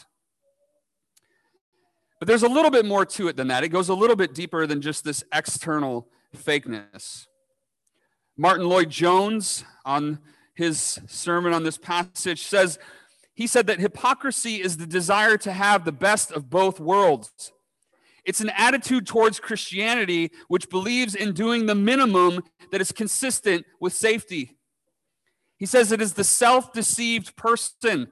But 2.19 2.27
there's 2.27 2.43
a 2.43 2.49
little 2.49 2.71
bit 2.71 2.85
more 2.85 3.05
to 3.05 3.27
it 3.27 3.37
than 3.37 3.49
that. 3.49 3.63
It 3.63 3.69
goes 3.69 3.89
a 3.89 3.93
little 3.93 4.15
bit 4.15 4.33
deeper 4.33 4.65
than 4.65 4.81
just 4.81 5.03
this 5.03 5.23
external 5.31 6.07
fakeness. 6.35 7.27
Martyn 8.35 8.67
Lloyd-Jones, 8.67 9.65
on 9.85 10.17
his 10.55 10.99
sermon 11.05 11.53
on 11.53 11.61
this 11.61 11.77
passage, 11.77 12.41
says 12.41 12.79
he 13.35 13.47
said 13.47 13.67
that 13.67 13.79
hypocrisy 13.79 14.61
is 14.61 14.77
the 14.77 14.87
desire 14.87 15.37
to 15.37 15.51
have 15.51 15.83
the 15.83 15.91
best 15.91 16.31
of 16.31 16.49
both 16.49 16.79
worlds. 16.79 17.51
It's 18.23 18.41
an 18.41 18.49
attitude 18.57 19.05
towards 19.05 19.39
Christianity 19.39 20.31
which 20.47 20.69
believes 20.69 21.13
in 21.13 21.33
doing 21.33 21.65
the 21.65 21.75
minimum 21.75 22.43
that 22.71 22.81
is 22.81 22.91
consistent 22.91 23.65
with 23.79 23.93
safety. 23.93 24.57
He 25.57 25.65
says 25.65 25.91
it 25.91 26.01
is 26.01 26.13
the 26.13 26.23
self 26.23 26.73
deceived 26.73 27.35
person, 27.35 28.11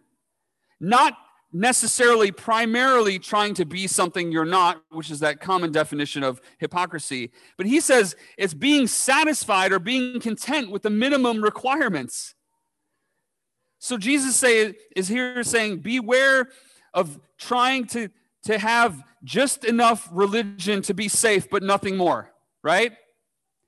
not 0.79 1.17
necessarily 1.51 2.31
primarily 2.31 3.19
trying 3.19 3.53
to 3.53 3.65
be 3.65 3.87
something 3.87 4.31
you're 4.31 4.45
not, 4.45 4.83
which 4.89 5.11
is 5.11 5.19
that 5.19 5.39
common 5.39 5.71
definition 5.71 6.23
of 6.23 6.41
hypocrisy. 6.57 7.31
But 7.57 7.67
he 7.67 7.79
says 7.79 8.15
it's 8.37 8.53
being 8.53 8.87
satisfied 8.87 9.71
or 9.71 9.79
being 9.79 10.19
content 10.19 10.71
with 10.71 10.81
the 10.81 10.89
minimum 10.89 11.43
requirements. 11.43 12.35
So 13.83 13.97
Jesus 13.97 14.37
say, 14.37 14.75
is 14.95 15.09
here 15.09 15.43
saying, 15.43 15.79
beware 15.79 16.47
of 16.93 17.19
trying 17.37 17.85
to, 17.87 18.07
to 18.43 18.57
have 18.57 19.03
just 19.25 19.65
enough 19.65 20.07
religion 20.09 20.81
to 20.83 20.93
be 20.93 21.09
safe, 21.09 21.49
but 21.49 21.63
nothing 21.63 21.97
more, 21.97 22.31
right? 22.63 22.93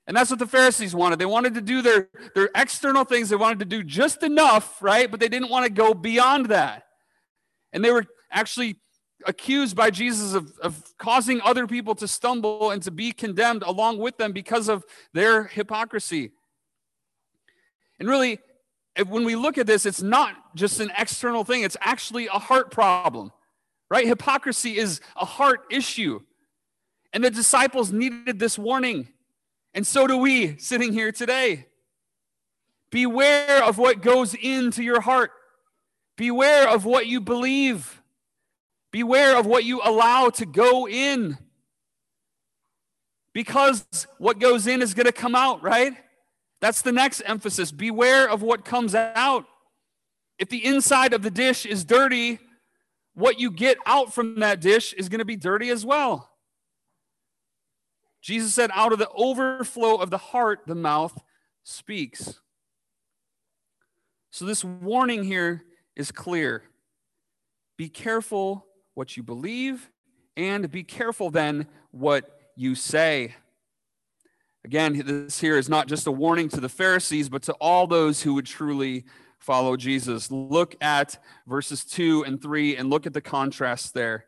And 0.06 0.16
that's 0.16 0.30
what 0.30 0.38
the 0.38 0.46
Pharisees 0.46 0.94
wanted. 0.94 1.18
They 1.18 1.26
wanted 1.26 1.52
to 1.52 1.60
do 1.60 1.82
their, 1.82 2.08
their 2.34 2.48
external 2.54 3.04
things, 3.04 3.28
they 3.28 3.36
wanted 3.36 3.58
to 3.58 3.66
do 3.66 3.84
just 3.84 4.22
enough, 4.22 4.82
right? 4.82 5.10
But 5.10 5.20
they 5.20 5.28
didn't 5.28 5.50
want 5.50 5.66
to 5.66 5.70
go 5.70 5.92
beyond 5.92 6.46
that. 6.46 6.84
And 7.74 7.84
they 7.84 7.90
were 7.90 8.06
actually 8.32 8.78
accused 9.26 9.76
by 9.76 9.90
Jesus 9.90 10.32
of, 10.32 10.50
of 10.62 10.96
causing 10.96 11.42
other 11.42 11.66
people 11.66 11.94
to 11.94 12.08
stumble 12.08 12.70
and 12.70 12.82
to 12.84 12.90
be 12.90 13.12
condemned 13.12 13.64
along 13.64 13.98
with 13.98 14.16
them 14.16 14.32
because 14.32 14.70
of 14.70 14.82
their 15.12 15.44
hypocrisy. 15.44 16.30
And 18.00 18.08
really, 18.08 18.38
when 19.04 19.24
we 19.24 19.36
look 19.36 19.58
at 19.58 19.66
this, 19.66 19.86
it's 19.86 20.02
not 20.02 20.34
just 20.54 20.80
an 20.80 20.90
external 20.96 21.44
thing, 21.44 21.62
it's 21.62 21.76
actually 21.80 22.26
a 22.26 22.38
heart 22.38 22.70
problem, 22.70 23.32
right? 23.90 24.06
Hypocrisy 24.06 24.78
is 24.78 25.00
a 25.16 25.24
heart 25.24 25.60
issue. 25.70 26.20
And 27.12 27.22
the 27.22 27.30
disciples 27.30 27.92
needed 27.92 28.38
this 28.38 28.58
warning. 28.58 29.08
And 29.74 29.86
so 29.86 30.06
do 30.06 30.16
we 30.16 30.56
sitting 30.58 30.92
here 30.92 31.12
today. 31.12 31.66
Beware 32.90 33.62
of 33.64 33.78
what 33.78 34.00
goes 34.00 34.34
into 34.34 34.82
your 34.82 35.00
heart. 35.00 35.30
Beware 36.16 36.68
of 36.68 36.84
what 36.84 37.06
you 37.06 37.20
believe. 37.20 38.02
Beware 38.90 39.36
of 39.36 39.44
what 39.44 39.64
you 39.64 39.80
allow 39.84 40.30
to 40.30 40.46
go 40.46 40.88
in. 40.88 41.36
Because 43.34 44.06
what 44.16 44.38
goes 44.38 44.66
in 44.66 44.80
is 44.80 44.94
going 44.94 45.04
to 45.04 45.12
come 45.12 45.34
out, 45.34 45.62
right? 45.62 45.94
That's 46.66 46.82
the 46.82 46.90
next 46.90 47.22
emphasis. 47.24 47.70
Beware 47.70 48.28
of 48.28 48.42
what 48.42 48.64
comes 48.64 48.92
out. 48.92 49.46
If 50.36 50.48
the 50.48 50.64
inside 50.64 51.12
of 51.12 51.22
the 51.22 51.30
dish 51.30 51.64
is 51.64 51.84
dirty, 51.84 52.40
what 53.14 53.38
you 53.38 53.52
get 53.52 53.78
out 53.86 54.12
from 54.12 54.40
that 54.40 54.60
dish 54.60 54.92
is 54.92 55.08
going 55.08 55.20
to 55.20 55.24
be 55.24 55.36
dirty 55.36 55.70
as 55.70 55.86
well. 55.86 56.28
Jesus 58.20 58.52
said, 58.52 58.72
out 58.74 58.92
of 58.92 58.98
the 58.98 59.08
overflow 59.14 59.94
of 59.98 60.10
the 60.10 60.18
heart, 60.18 60.62
the 60.66 60.74
mouth 60.74 61.16
speaks. 61.62 62.40
So, 64.30 64.44
this 64.44 64.64
warning 64.64 65.22
here 65.22 65.62
is 65.94 66.10
clear. 66.10 66.64
Be 67.76 67.88
careful 67.88 68.66
what 68.94 69.16
you 69.16 69.22
believe, 69.22 69.88
and 70.36 70.68
be 70.68 70.82
careful 70.82 71.30
then 71.30 71.68
what 71.92 72.40
you 72.56 72.74
say. 72.74 73.36
Again, 74.66 75.00
this 75.06 75.38
here 75.38 75.56
is 75.56 75.68
not 75.68 75.86
just 75.86 76.08
a 76.08 76.10
warning 76.10 76.48
to 76.48 76.58
the 76.58 76.68
Pharisees, 76.68 77.28
but 77.28 77.42
to 77.42 77.52
all 77.60 77.86
those 77.86 78.22
who 78.22 78.34
would 78.34 78.46
truly 78.46 79.04
follow 79.38 79.76
Jesus. 79.76 80.28
Look 80.28 80.74
at 80.80 81.22
verses 81.46 81.84
2 81.84 82.24
and 82.24 82.42
3 82.42 82.76
and 82.76 82.90
look 82.90 83.06
at 83.06 83.12
the 83.12 83.20
contrast 83.20 83.94
there. 83.94 84.24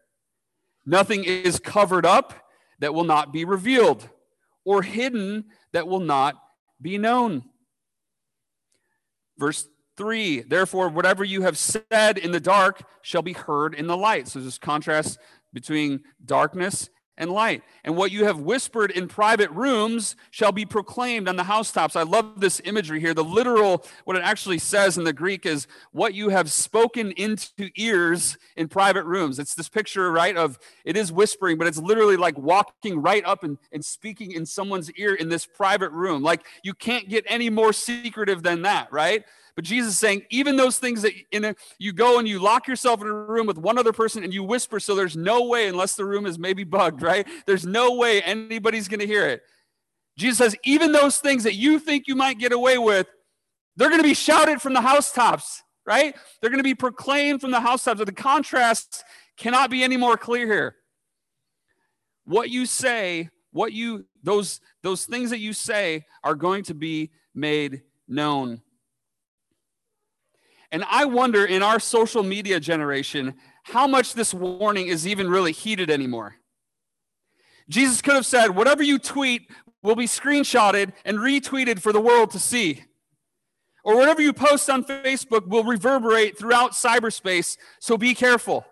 Nothing 0.86 1.24
is 1.24 1.58
covered 1.58 2.06
up 2.06 2.34
that 2.78 2.94
will 2.94 3.02
not 3.02 3.32
be 3.32 3.44
revealed, 3.44 4.08
or 4.64 4.82
hidden 4.82 5.46
that 5.72 5.88
will 5.88 5.98
not 5.98 6.36
be 6.80 6.98
known. 6.98 7.42
Verse 9.38 9.66
3 9.96 10.42
Therefore, 10.42 10.88
whatever 10.88 11.24
you 11.24 11.42
have 11.42 11.58
said 11.58 12.16
in 12.16 12.30
the 12.30 12.38
dark 12.38 12.84
shall 13.02 13.22
be 13.22 13.32
heard 13.32 13.74
in 13.74 13.88
the 13.88 13.96
light. 13.96 14.28
So, 14.28 14.38
this 14.38 14.56
contrast 14.56 15.18
between 15.52 16.04
darkness 16.24 16.90
and 17.18 17.30
light. 17.30 17.62
And 17.84 17.96
what 17.96 18.12
you 18.12 18.24
have 18.24 18.40
whispered 18.40 18.90
in 18.92 19.08
private 19.08 19.50
rooms 19.50 20.16
shall 20.30 20.52
be 20.52 20.64
proclaimed 20.64 21.28
on 21.28 21.36
the 21.36 21.44
housetops. 21.44 21.96
I 21.96 22.04
love 22.04 22.40
this 22.40 22.62
imagery 22.64 23.00
here. 23.00 23.12
The 23.12 23.24
literal, 23.24 23.84
what 24.04 24.16
it 24.16 24.22
actually 24.22 24.58
says 24.58 24.96
in 24.96 25.04
the 25.04 25.12
Greek 25.12 25.44
is 25.44 25.66
what 25.92 26.14
you 26.14 26.30
have 26.30 26.50
spoken 26.50 27.10
into 27.12 27.70
ears 27.76 28.38
in 28.56 28.68
private 28.68 29.04
rooms. 29.04 29.38
It's 29.38 29.54
this 29.54 29.68
picture, 29.68 30.10
right, 30.10 30.36
of 30.36 30.58
it 30.84 30.96
is 30.96 31.12
whispering, 31.12 31.58
but 31.58 31.66
it's 31.66 31.78
literally 31.78 32.16
like 32.16 32.38
walking 32.38 33.02
right 33.02 33.24
up 33.26 33.42
and, 33.42 33.58
and 33.72 33.84
speaking 33.84 34.32
in 34.32 34.46
someone's 34.46 34.90
ear 34.92 35.14
in 35.14 35.28
this 35.28 35.44
private 35.44 35.90
room. 35.90 36.22
Like 36.22 36.46
you 36.62 36.72
can't 36.72 37.08
get 37.08 37.24
any 37.26 37.50
more 37.50 37.72
secretive 37.72 38.42
than 38.42 38.62
that, 38.62 38.92
right? 38.92 39.24
But 39.58 39.64
Jesus 39.64 39.94
is 39.94 39.98
saying, 39.98 40.22
even 40.30 40.54
those 40.54 40.78
things 40.78 41.02
that 41.02 41.14
in 41.32 41.44
a, 41.46 41.56
you 41.80 41.92
go 41.92 42.20
and 42.20 42.28
you 42.28 42.38
lock 42.38 42.68
yourself 42.68 43.00
in 43.00 43.08
a 43.08 43.12
room 43.12 43.44
with 43.44 43.58
one 43.58 43.76
other 43.76 43.92
person 43.92 44.22
and 44.22 44.32
you 44.32 44.44
whisper, 44.44 44.78
so 44.78 44.94
there's 44.94 45.16
no 45.16 45.46
way, 45.46 45.66
unless 45.66 45.96
the 45.96 46.04
room 46.04 46.26
is 46.26 46.38
maybe 46.38 46.62
bugged, 46.62 47.02
right? 47.02 47.26
There's 47.44 47.66
no 47.66 47.96
way 47.96 48.22
anybody's 48.22 48.86
going 48.86 49.00
to 49.00 49.06
hear 49.06 49.26
it. 49.26 49.42
Jesus 50.16 50.38
says, 50.38 50.54
even 50.62 50.92
those 50.92 51.18
things 51.18 51.42
that 51.42 51.56
you 51.56 51.80
think 51.80 52.06
you 52.06 52.14
might 52.14 52.38
get 52.38 52.52
away 52.52 52.78
with, 52.78 53.08
they're 53.74 53.88
going 53.88 54.00
to 54.00 54.06
be 54.06 54.14
shouted 54.14 54.62
from 54.62 54.74
the 54.74 54.80
housetops, 54.80 55.64
right? 55.84 56.14
They're 56.40 56.50
going 56.50 56.60
to 56.60 56.62
be 56.62 56.76
proclaimed 56.76 57.40
from 57.40 57.50
the 57.50 57.58
housetops. 57.58 57.98
The 58.04 58.12
contrast 58.12 59.02
cannot 59.36 59.70
be 59.70 59.82
any 59.82 59.96
more 59.96 60.16
clear 60.16 60.46
here. 60.46 60.76
What 62.26 62.48
you 62.48 62.64
say, 62.64 63.30
what 63.50 63.72
you 63.72 64.06
those 64.22 64.60
those 64.84 65.04
things 65.04 65.30
that 65.30 65.40
you 65.40 65.52
say 65.52 66.04
are 66.22 66.36
going 66.36 66.62
to 66.62 66.74
be 66.74 67.10
made 67.34 67.82
known. 68.06 68.62
And 70.70 70.84
I 70.90 71.06
wonder 71.06 71.44
in 71.44 71.62
our 71.62 71.80
social 71.80 72.22
media 72.22 72.60
generation 72.60 73.34
how 73.64 73.86
much 73.86 74.14
this 74.14 74.34
warning 74.34 74.88
is 74.88 75.06
even 75.06 75.30
really 75.30 75.52
heeded 75.52 75.90
anymore. 75.90 76.36
Jesus 77.68 78.02
could 78.02 78.14
have 78.14 78.26
said, 78.26 78.48
Whatever 78.48 78.82
you 78.82 78.98
tweet 78.98 79.50
will 79.82 79.96
be 79.96 80.06
screenshotted 80.06 80.92
and 81.04 81.18
retweeted 81.18 81.80
for 81.80 81.92
the 81.92 82.00
world 82.00 82.30
to 82.32 82.38
see. 82.38 82.84
Or 83.84 83.96
whatever 83.96 84.20
you 84.20 84.32
post 84.32 84.68
on 84.68 84.84
Facebook 84.84 85.46
will 85.46 85.64
reverberate 85.64 86.38
throughout 86.38 86.72
cyberspace, 86.72 87.56
so 87.80 87.96
be 87.96 88.14
careful. 88.14 88.66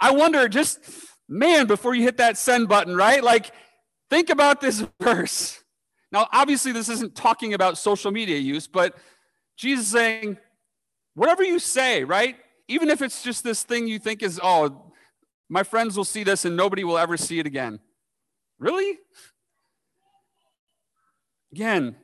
I 0.00 0.12
wonder, 0.12 0.48
just 0.48 0.80
man, 1.28 1.66
before 1.66 1.94
you 1.94 2.02
hit 2.02 2.16
that 2.16 2.38
send 2.38 2.68
button, 2.68 2.96
right? 2.96 3.22
Like, 3.22 3.52
think 4.10 4.30
about 4.30 4.60
this 4.60 4.84
verse. 5.00 5.62
Now, 6.10 6.26
obviously, 6.32 6.72
this 6.72 6.88
isn't 6.88 7.14
talking 7.14 7.54
about 7.54 7.76
social 7.76 8.10
media 8.10 8.38
use, 8.38 8.66
but 8.66 8.96
Jesus 9.58 9.88
saying, 9.88 10.38
whatever 11.14 11.42
you 11.42 11.58
say, 11.58 12.04
right? 12.04 12.36
Even 12.68 12.88
if 12.88 13.02
it's 13.02 13.22
just 13.22 13.42
this 13.42 13.64
thing 13.64 13.88
you 13.88 13.98
think 13.98 14.22
is, 14.22 14.40
oh, 14.42 14.92
my 15.48 15.64
friends 15.64 15.96
will 15.96 16.04
see 16.04 16.22
this 16.22 16.44
and 16.44 16.56
nobody 16.56 16.84
will 16.84 16.96
ever 16.96 17.16
see 17.16 17.40
it 17.40 17.46
again. 17.46 17.80
Really? 18.58 18.98
Again, 21.52 21.96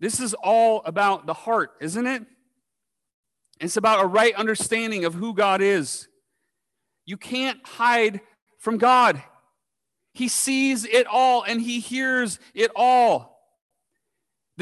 this 0.00 0.20
is 0.20 0.34
all 0.34 0.82
about 0.84 1.26
the 1.26 1.32
heart, 1.32 1.70
isn't 1.80 2.06
it? 2.06 2.24
It's 3.58 3.76
about 3.76 4.04
a 4.04 4.06
right 4.06 4.34
understanding 4.34 5.04
of 5.04 5.14
who 5.14 5.34
God 5.34 5.62
is. 5.62 6.08
You 7.06 7.16
can't 7.16 7.64
hide 7.66 8.20
from 8.58 8.76
God. 8.76 9.22
He 10.12 10.28
sees 10.28 10.84
it 10.84 11.06
all 11.06 11.42
and 11.42 11.60
he 11.60 11.80
hears 11.80 12.38
it 12.54 12.70
all. 12.76 13.31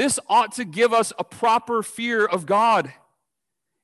This 0.00 0.18
ought 0.30 0.52
to 0.52 0.64
give 0.64 0.94
us 0.94 1.12
a 1.18 1.24
proper 1.24 1.82
fear 1.82 2.24
of 2.24 2.46
God 2.46 2.90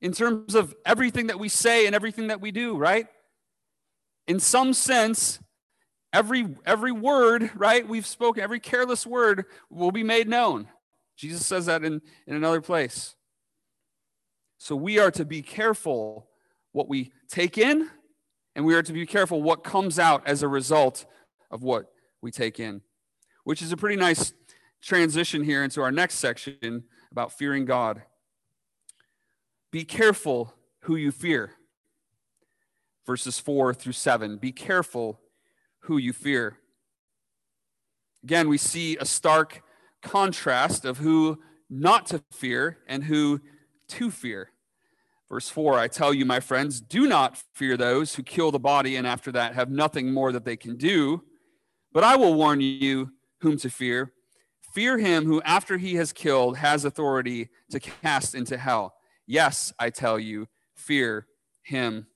in 0.01 0.13
terms 0.13 0.55
of 0.55 0.75
everything 0.87 1.27
that 1.27 1.39
we 1.39 1.51
say 1.51 1.85
and 1.85 1.95
everything 1.95 2.29
that 2.29 2.41
we 2.41 2.51
do, 2.51 2.75
right? 2.75 3.07
In 4.27 4.41
some 4.41 4.73
sense, 4.73 5.41
every 6.15 6.57
every 6.65 6.91
word, 6.91 7.51
right, 7.55 7.87
we've 7.87 8.07
spoken, 8.07 8.43
every 8.43 8.61
careless 8.61 9.07
word 9.07 9.45
will 9.69 9.93
be 9.93 10.03
made 10.03 10.27
known. 10.27 10.69
Jesus 11.19 11.45
says 11.45 11.67
that 11.67 11.85
in, 11.85 12.01
in 12.27 12.35
another 12.35 12.63
place. 12.63 13.15
So 14.57 14.75
we 14.75 14.99
are 14.99 15.11
to 15.11 15.27
be 15.27 15.43
careful 15.43 16.31
what 16.73 16.89
we 16.89 17.13
take 17.29 17.59
in, 17.59 17.91
and 18.55 18.65
we 18.65 18.75
are 18.75 18.83
to 18.83 18.93
be 18.95 19.05
careful 19.05 19.43
what 19.43 19.65
comes 19.65 19.99
out 19.99 20.27
as 20.27 20.43
a 20.43 20.49
result 20.49 21.05
of 21.51 21.63
what 21.63 21.93
we 22.23 22.31
take 22.31 22.59
in, 22.59 22.81
which 23.45 23.61
is 23.61 23.71
a 23.71 23.77
pretty 23.77 23.97
nice 23.97 24.33
transition 24.87 25.43
here 25.43 25.65
into 25.65 25.83
our 25.83 25.91
next 25.91 26.15
section 26.15 26.85
about 27.11 27.33
fearing 27.33 27.65
God. 27.65 28.03
Be 29.73 29.85
careful 29.85 30.55
who 30.83 30.95
you 30.95 31.11
fear. 31.11 31.55
Verses 33.05 33.41
4 33.41 33.75
through 33.75 33.93
7. 33.93 34.37
Be 34.39 34.53
careful 34.53 35.21
who 35.81 35.99
you 35.99 36.13
fear. 36.13 36.59
Again, 38.23 38.49
we 38.49 38.59
see 38.59 38.97
a 38.97 39.05
stark 39.05 39.63
contrast 40.03 40.85
of 40.85 40.99
who 40.99 41.41
not 41.69 42.07
to 42.07 42.23
fear 42.33 42.79
and 42.87 43.05
who 43.05 43.41
to 43.89 44.11
fear. 44.13 44.51
Verse 45.29 45.49
4 45.49 45.81
I 45.81 45.89
tell 45.89 46.15
you, 46.15 46.25
my 46.25 46.39
friends, 46.39 46.81
do 46.81 47.09
not 47.09 47.43
fear 47.55 47.77
those 47.77 48.15
who 48.15 48.23
kill 48.23 48.53
the 48.53 48.61
body 48.61 48.95
and 48.95 49.07
after 49.07 49.33
that 49.33 49.55
have 49.55 49.69
nothing 49.69 50.13
more 50.13 50.31
that 50.31 50.45
they 50.45 50.57
can 50.57 50.77
do. 50.77 51.25
But 51.93 52.05
I 52.05 52.15
will 52.15 52.35
warn 52.35 52.61
you 52.61 53.11
whom 53.41 53.57
to 53.59 53.71
fear. 53.71 54.13
Fear 54.77 54.99
him 54.99 55.25
who, 55.25 55.41
after 55.41 55.79
he 55.79 55.95
has 55.95 56.13
killed, 56.13 56.59
has 56.59 56.85
authority 56.85 57.49
to 57.71 57.81
cast 57.81 58.35
into 58.35 58.59
hell. 58.59 58.93
Yes, 59.27 59.73
I 59.79 59.89
tell 59.89 60.19
you, 60.19 60.49
fear 60.75 61.27
him. 61.63 62.09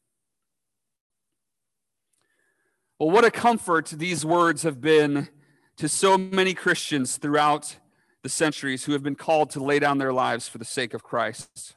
Well, 2.98 3.08
what 3.08 3.24
a 3.24 3.30
comfort 3.30 3.86
these 3.86 4.26
words 4.26 4.62
have 4.64 4.78
been 4.78 5.30
to 5.78 5.88
so 5.88 6.18
many 6.18 6.52
Christians 6.52 7.16
throughout 7.16 7.76
the 8.22 8.28
centuries 8.28 8.84
who 8.84 8.92
have 8.92 9.02
been 9.02 9.16
called 9.16 9.48
to 9.52 9.64
lay 9.64 9.78
down 9.78 9.96
their 9.96 10.12
lives 10.12 10.46
for 10.46 10.58
the 10.58 10.66
sake 10.66 10.92
of 10.92 11.02
Christ. 11.02 11.76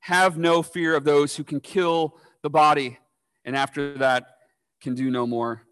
Have 0.00 0.38
no 0.38 0.62
fear 0.62 0.96
of 0.96 1.04
those 1.04 1.36
who 1.36 1.44
can 1.44 1.60
kill 1.60 2.16
the 2.40 2.48
body 2.48 2.98
and 3.44 3.54
after 3.54 3.98
that 3.98 4.38
can 4.80 4.94
do 4.94 5.10
no 5.10 5.26
more. 5.26 5.65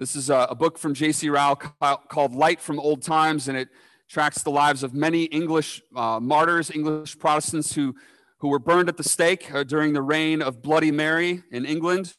This 0.00 0.16
is 0.16 0.30
a, 0.30 0.56
book 0.58 0.78
from 0.78 0.94
J.C. 0.94 1.28
Ryle 1.28 1.56
called 1.56 2.32
Light 2.34 2.58
from 2.58 2.80
Old 2.80 3.02
Times, 3.02 3.48
and 3.48 3.58
it 3.58 3.68
tracks 4.08 4.42
the 4.42 4.50
lives 4.50 4.82
of 4.82 4.94
many 4.94 5.24
English 5.24 5.82
uh, 5.94 6.18
martyrs, 6.18 6.70
English 6.70 7.18
Protestants 7.18 7.74
who, 7.74 7.94
who 8.38 8.48
were 8.48 8.58
burned 8.58 8.88
at 8.88 8.96
the 8.96 9.04
stake 9.04 9.52
uh, 9.52 9.62
during 9.62 9.92
the 9.92 10.00
reign 10.00 10.40
of 10.40 10.62
Bloody 10.62 10.90
Mary 10.90 11.42
in 11.52 11.66
England. 11.66 12.14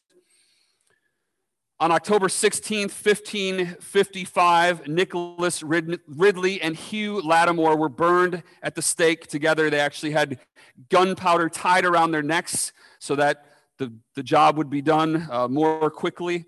On 1.80 1.90
October 1.90 2.28
16th, 2.28 2.92
1555, 3.04 4.86
Nicholas 4.86 5.64
Ridley 5.64 6.62
and 6.62 6.76
Hugh 6.76 7.20
Latimer 7.20 7.74
were 7.74 7.88
burned 7.88 8.44
at 8.62 8.76
the 8.76 8.82
stake 8.82 9.26
together. 9.26 9.70
They 9.70 9.80
actually 9.80 10.12
had 10.12 10.38
gunpowder 10.88 11.48
tied 11.48 11.84
around 11.84 12.12
their 12.12 12.22
necks 12.22 12.72
so 13.00 13.16
that 13.16 13.44
the, 13.78 13.92
the 14.14 14.22
job 14.22 14.56
would 14.56 14.70
be 14.70 14.82
done 14.82 15.26
uh, 15.28 15.48
more 15.48 15.90
quickly. 15.90 16.46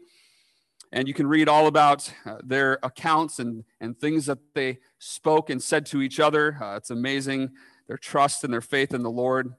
And 0.94 1.08
you 1.08 1.12
can 1.12 1.26
read 1.26 1.48
all 1.48 1.66
about 1.66 2.08
uh, 2.24 2.36
their 2.44 2.78
accounts 2.84 3.40
and, 3.40 3.64
and 3.80 3.98
things 3.98 4.26
that 4.26 4.38
they 4.54 4.78
spoke 5.00 5.50
and 5.50 5.60
said 5.60 5.86
to 5.86 6.00
each 6.00 6.20
other. 6.20 6.56
Uh, 6.62 6.76
it's 6.76 6.90
amazing, 6.90 7.50
their 7.88 7.98
trust 7.98 8.44
and 8.44 8.52
their 8.52 8.60
faith 8.60 8.94
in 8.94 9.02
the 9.02 9.10
Lord. 9.10 9.54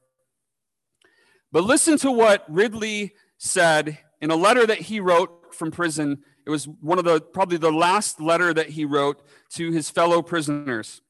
But 1.52 1.65
listen 1.65 1.98
to 1.98 2.12
what 2.12 2.45
Ridley 2.48 3.15
said 3.38 3.98
in 4.21 4.32
a 4.32 4.36
letter 4.38 4.65
that 4.65 4.84
he 4.84 5.02
wrote 5.02 5.54
from 5.54 5.71
prison. 5.71 6.24
It 6.45 6.52
was 6.52 6.69
one 6.69 7.00
of 7.00 7.04
the, 7.04 7.19
probably 7.19 7.58
the 7.58 7.69
last 7.69 8.21
letter 8.21 8.54
that 8.54 8.69
he 8.69 8.86
wrote 8.86 9.21
to 9.56 9.74
his 9.74 9.89
fellow 9.89 10.21
prisoners. 10.21 11.02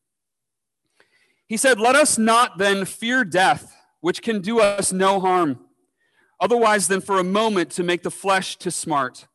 He 1.45 1.55
said, 1.55 1.79
Let 1.79 1.95
us 1.95 2.17
not 2.17 2.57
then 2.57 2.85
fear 2.85 3.25
death, 3.25 3.75
which 4.01 4.23
can 4.23 4.41
do 4.41 4.59
us 4.59 4.91
no 4.91 5.19
harm, 5.19 5.59
otherwise 6.39 6.87
than 6.87 7.01
for 7.01 7.19
a 7.19 7.23
moment 7.23 7.69
to 7.73 7.83
make 7.83 8.01
the 8.01 8.09
flesh 8.09 8.55
to 8.57 8.71
smart. 8.71 9.27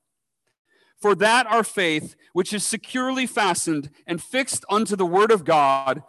For 1.01 1.15
that 1.15 1.47
our 1.47 1.65
faith, 1.65 2.15
which 2.33 2.53
is 2.53 2.65
securely 2.65 3.27
fastened 3.27 3.91
and 4.07 4.23
fixed 4.23 4.65
unto 4.69 4.97
the 4.97 5.07
word 5.07 5.31
of 5.31 5.45
God, 5.45 6.03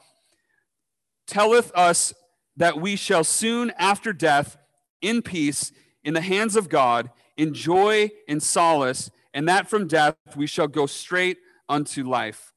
telleth 1.26 1.72
us 1.74 2.14
that 2.58 2.80
we 2.80 2.96
shall 2.96 3.24
soon 3.24 3.72
after 3.78 4.12
death, 4.12 4.58
in 5.02 5.22
peace, 5.22 5.72
in 6.04 6.14
the 6.14 6.22
hands 6.22 6.56
of 6.56 6.70
God, 6.70 7.10
in 7.38 7.54
joy 7.54 8.12
and 8.28 8.44
solace, 8.44 9.10
and 9.34 9.48
that 9.48 9.70
from 9.70 9.88
death 9.88 10.16
we 10.36 10.46
shall 10.46 10.68
go 10.68 10.86
straight 10.86 11.38
unto 11.70 12.08
life. 12.08 12.52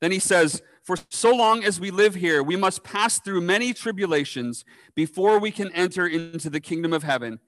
Then 0.00 0.12
he 0.12 0.20
says, 0.20 0.62
For 0.84 0.96
so 1.10 1.34
long 1.34 1.64
as 1.64 1.80
we 1.80 1.90
live 1.90 2.14
here, 2.14 2.42
we 2.42 2.56
must 2.56 2.84
pass 2.84 3.18
through 3.18 3.40
many 3.40 3.72
tribulations 3.72 4.64
before 4.94 5.38
we 5.38 5.50
can 5.50 5.72
enter 5.72 6.06
into 6.06 6.48
the 6.48 6.60
kingdom 6.60 6.92
of 6.92 7.02
heaven. 7.02 7.40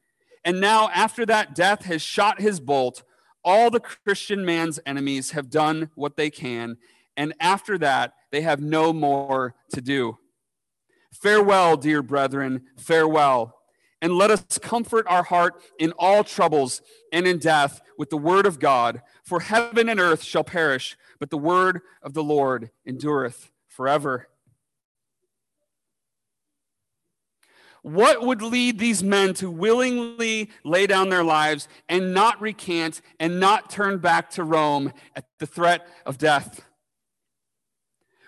And 0.47 0.61
now, 0.61 0.89
after 0.95 1.27
that 1.27 1.55
death 1.55 1.85
has 1.85 2.01
shot 2.01 2.41
his 2.41 2.61
bolt, 2.61 3.03
all 3.45 3.69
the 3.69 3.81
Christian 3.81 4.47
man's 4.47 4.81
enemies 4.87 5.33
have 5.33 5.51
done 5.51 5.91
what 5.95 6.17
they 6.17 6.31
can, 6.31 6.79
and 7.19 7.35
after 7.39 7.77
that, 7.79 8.15
they 8.33 8.41
have 8.41 8.61
no 8.61 8.95
more 8.95 9.55
to 9.75 9.83
do. 9.83 10.17
Farewell, 11.13 11.77
dear 11.77 12.03
brethren, 12.03 12.63
farewell 12.79 13.57
and 14.03 14.15
let 14.15 14.31
us 14.31 14.59
comfort 14.59 15.07
our 15.09 15.25
heart 15.25 15.61
in 15.79 15.93
all 15.99 16.23
troubles 16.23 16.83
and 17.13 17.27
in 17.27 17.39
death 17.39 17.81
with 17.99 18.11
the 18.11 18.17
word 18.17 18.47
of 18.47 18.59
God. 18.59 19.03
For 19.25 19.41
heaven 19.41 19.89
and 19.89 19.99
earth 19.99 20.23
shall 20.23 20.45
perish, 20.45 20.97
but 21.19 21.31
the 21.31 21.39
word 21.39 21.81
of 22.03 22.13
the 22.13 22.23
Lord 22.23 22.71
endureth 22.87 23.51
forever. 23.67 24.29
What 27.87 28.23
would 28.23 28.43
lead 28.43 28.81
these 28.81 29.05
men 29.05 29.33
to 29.35 29.49
willingly 29.49 30.51
lay 30.65 30.89
down 30.89 31.09
their 31.09 31.23
lives 31.23 31.69
and 31.89 32.13
not 32.13 32.41
recant 32.41 33.01
and 33.21 33.39
not 33.39 33.71
turn 33.71 33.99
back 33.99 34.29
to 34.31 34.43
Rome 34.43 34.93
at 35.15 35.25
the 35.39 35.47
threat 35.47 35.87
of 36.05 36.19
death? 36.19 36.65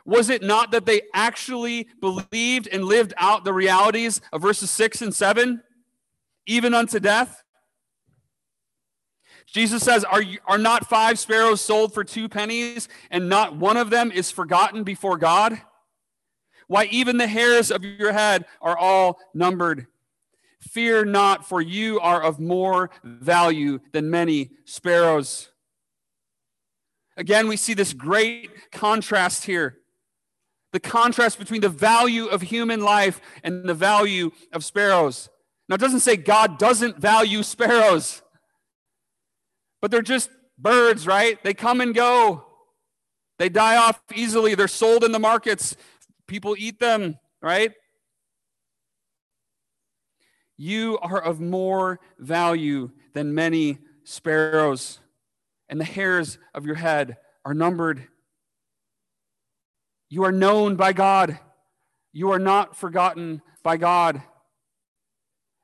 Was 0.05 0.31
it 0.31 0.45
not 0.45 0.71
that 0.71 0.87
they 0.87 1.03
actually 1.13 1.89
believed 2.01 2.69
and 2.69 2.85
lived 2.85 3.15
out 3.17 3.43
the 3.43 3.53
realities 3.53 4.21
of 4.33 4.43
verses 4.43 4.71
6 4.71 5.03
and 5.03 5.13
7, 5.13 5.61
even 6.47 6.73
unto 6.73 7.01
death? 7.01 7.43
Jesus 9.45 9.83
says, 9.83 10.05
are, 10.05 10.23
you, 10.23 10.39
are 10.47 10.57
not 10.57 10.89
five 10.89 11.19
sparrows 11.19 11.61
sold 11.61 11.93
for 11.93 12.05
two 12.05 12.29
pennies, 12.29 12.89
and 13.11 13.29
not 13.29 13.57
one 13.57 13.77
of 13.77 13.91
them 13.91 14.13
is 14.13 14.31
forgotten 14.31 14.85
before 14.85 15.17
God? 15.17 15.61
Why, 16.69 16.85
even 16.85 17.17
the 17.17 17.27
hairs 17.27 17.71
of 17.71 17.85
your 17.85 18.13
head 18.13 18.45
are 18.63 18.77
all 18.77 19.19
numbered. 19.35 19.87
Fear 20.61 21.07
not, 21.07 21.49
for 21.49 21.61
you 21.61 21.99
are 22.01 22.23
of 22.23 22.39
more 22.39 22.91
value 23.03 23.81
than 23.93 24.11
many 24.11 24.51
sparrows. 24.65 25.51
Again, 27.17 27.49
we 27.49 27.57
see 27.57 27.75
this 27.75 27.93
great 27.93 28.71
contrast 28.71 29.45
here 29.45 29.79
the 30.73 30.81
contrast 30.81 31.39
between 31.39 31.61
the 31.61 31.69
value 31.69 32.27
of 32.27 32.43
human 32.43 32.81
life 32.81 33.21
and 33.43 33.65
the 33.65 33.75
value 33.75 34.31
of 34.53 34.65
sparrows. 34.65 35.31
Now, 35.69 35.77
it 35.77 35.81
doesn't 35.81 36.01
say 36.01 36.17
God 36.17 36.59
doesn't 36.59 36.99
value 36.99 37.43
sparrows. 37.43 38.23
But 39.81 39.91
they're 39.91 40.03
just 40.03 40.31
birds, 40.59 41.07
right? 41.07 41.43
They 41.43 41.55
come 41.55 41.81
and 41.81 41.95
go. 41.95 42.45
They 43.39 43.49
die 43.49 43.77
off 43.77 44.01
easily. 44.15 44.55
They're 44.55 44.69
sold 44.69 45.05
in 45.05 45.13
the 45.13 45.19
markets. 45.19 45.77
People 46.29 46.55
eat 46.59 46.79
them, 46.79 47.19
right? 47.43 47.73
You 50.57 50.99
are 51.01 51.21
of 51.21 51.41
more 51.41 51.99
value 52.19 52.91
than 53.15 53.35
many 53.35 53.79
sparrows, 54.05 55.01
and 55.69 55.81
the 55.81 55.85
hairs 55.85 56.39
of 56.55 56.67
your 56.67 56.75
head 56.75 57.17
are 57.45 57.55
numbered. 57.55 58.07
You 60.11 60.25
are 60.25 60.33
known 60.33 60.77
by 60.77 60.93
God. 60.93 61.39
You 62.13 62.31
are 62.33 62.39
not 62.39 62.77
forgotten 62.77 63.43
by 63.63 63.77
God. 63.77 64.23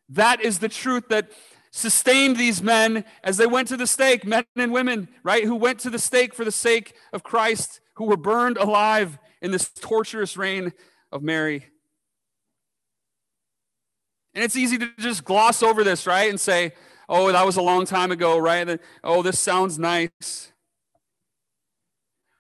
That 0.09 0.41
is 0.41 0.59
the 0.59 0.69
truth 0.69 1.09
that 1.09 1.31
sustained 1.73 2.37
these 2.37 2.63
men 2.63 3.05
as 3.23 3.37
they 3.37 3.47
went 3.47 3.69
to 3.69 3.77
the 3.77 3.87
stake, 3.87 4.25
men 4.25 4.45
and 4.55 4.73
women, 4.73 5.09
right, 5.23 5.45
who 5.45 5.57
went 5.57 5.81
to 5.81 5.91
the 5.91 5.99
stake 5.99 6.35
for 6.35 6.45
the 6.45 6.53
sake 6.53 6.95
of 7.13 7.23
Christ, 7.23 7.81
who 7.97 8.05
were 8.05 8.17
burned 8.17 8.57
alive 8.57 9.19
in 9.45 9.51
this 9.51 9.69
torturous 9.69 10.39
reign 10.39 10.73
of 11.13 11.23
Mary. 11.23 11.67
And 14.35 14.43
it's 14.43 14.57
easy 14.57 14.79
to 14.79 14.91
just 14.99 15.23
gloss 15.23 15.63
over 15.63 15.85
this, 15.85 16.07
right, 16.07 16.31
and 16.31 16.41
say, 16.41 16.73
oh, 17.11 17.31
that 17.31 17.45
was 17.45 17.59
a 17.59 17.63
long 17.63 17.85
time 17.85 18.11
ago, 18.11 18.39
right? 18.39 18.81
Oh, 19.05 19.23
this 19.23 19.39
sounds 19.39 19.79
nice. 19.79 20.51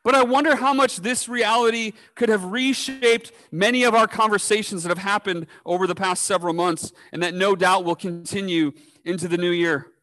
But 0.02 0.14
I 0.14 0.22
wonder 0.22 0.56
how 0.56 0.72
much 0.72 0.96
this 0.96 1.28
reality 1.28 1.92
could 2.14 2.30
have 2.30 2.46
reshaped 2.46 3.32
many 3.52 3.84
of 3.84 3.94
our 3.94 4.08
conversations 4.08 4.82
that 4.82 4.88
have 4.88 4.98
happened 4.98 5.46
over 5.66 5.86
the 5.86 5.94
past 5.94 6.22
several 6.22 6.54
months 6.54 6.90
and 7.12 7.22
that 7.22 7.34
no 7.34 7.54
doubt 7.54 7.84
will 7.84 7.96
continue 7.96 8.72
into 9.04 9.28
the 9.28 9.38
new 9.38 9.50
year. 9.50 9.93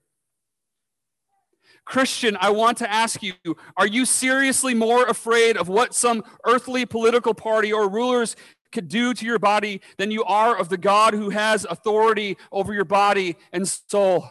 Christian, 1.91 2.37
I 2.39 2.51
want 2.51 2.77
to 2.77 2.89
ask 2.89 3.21
you 3.21 3.33
are 3.75 3.85
you 3.85 4.05
seriously 4.05 4.73
more 4.73 5.05
afraid 5.07 5.57
of 5.57 5.67
what 5.67 5.93
some 5.93 6.23
earthly 6.45 6.85
political 6.85 7.33
party 7.33 7.73
or 7.73 7.89
rulers 7.89 8.37
could 8.71 8.87
do 8.87 9.13
to 9.13 9.25
your 9.25 9.39
body 9.39 9.81
than 9.97 10.09
you 10.09 10.23
are 10.23 10.57
of 10.57 10.69
the 10.69 10.77
God 10.77 11.13
who 11.13 11.31
has 11.31 11.65
authority 11.65 12.37
over 12.49 12.73
your 12.73 12.85
body 12.85 13.35
and 13.51 13.67
soul? 13.67 14.29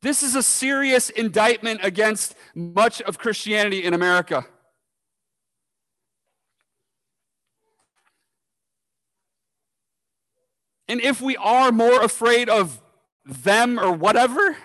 This 0.00 0.22
is 0.22 0.34
a 0.34 0.42
serious 0.42 1.10
indictment 1.10 1.80
against 1.82 2.34
much 2.54 3.02
of 3.02 3.18
Christianity 3.18 3.84
in 3.84 3.92
America. 3.92 4.46
And 10.88 10.98
if 11.02 11.20
we 11.20 11.36
are 11.36 11.70
more 11.70 12.00
afraid 12.00 12.48
of 12.48 12.80
them 13.26 13.78
or 13.78 13.92
whatever, 13.92 14.56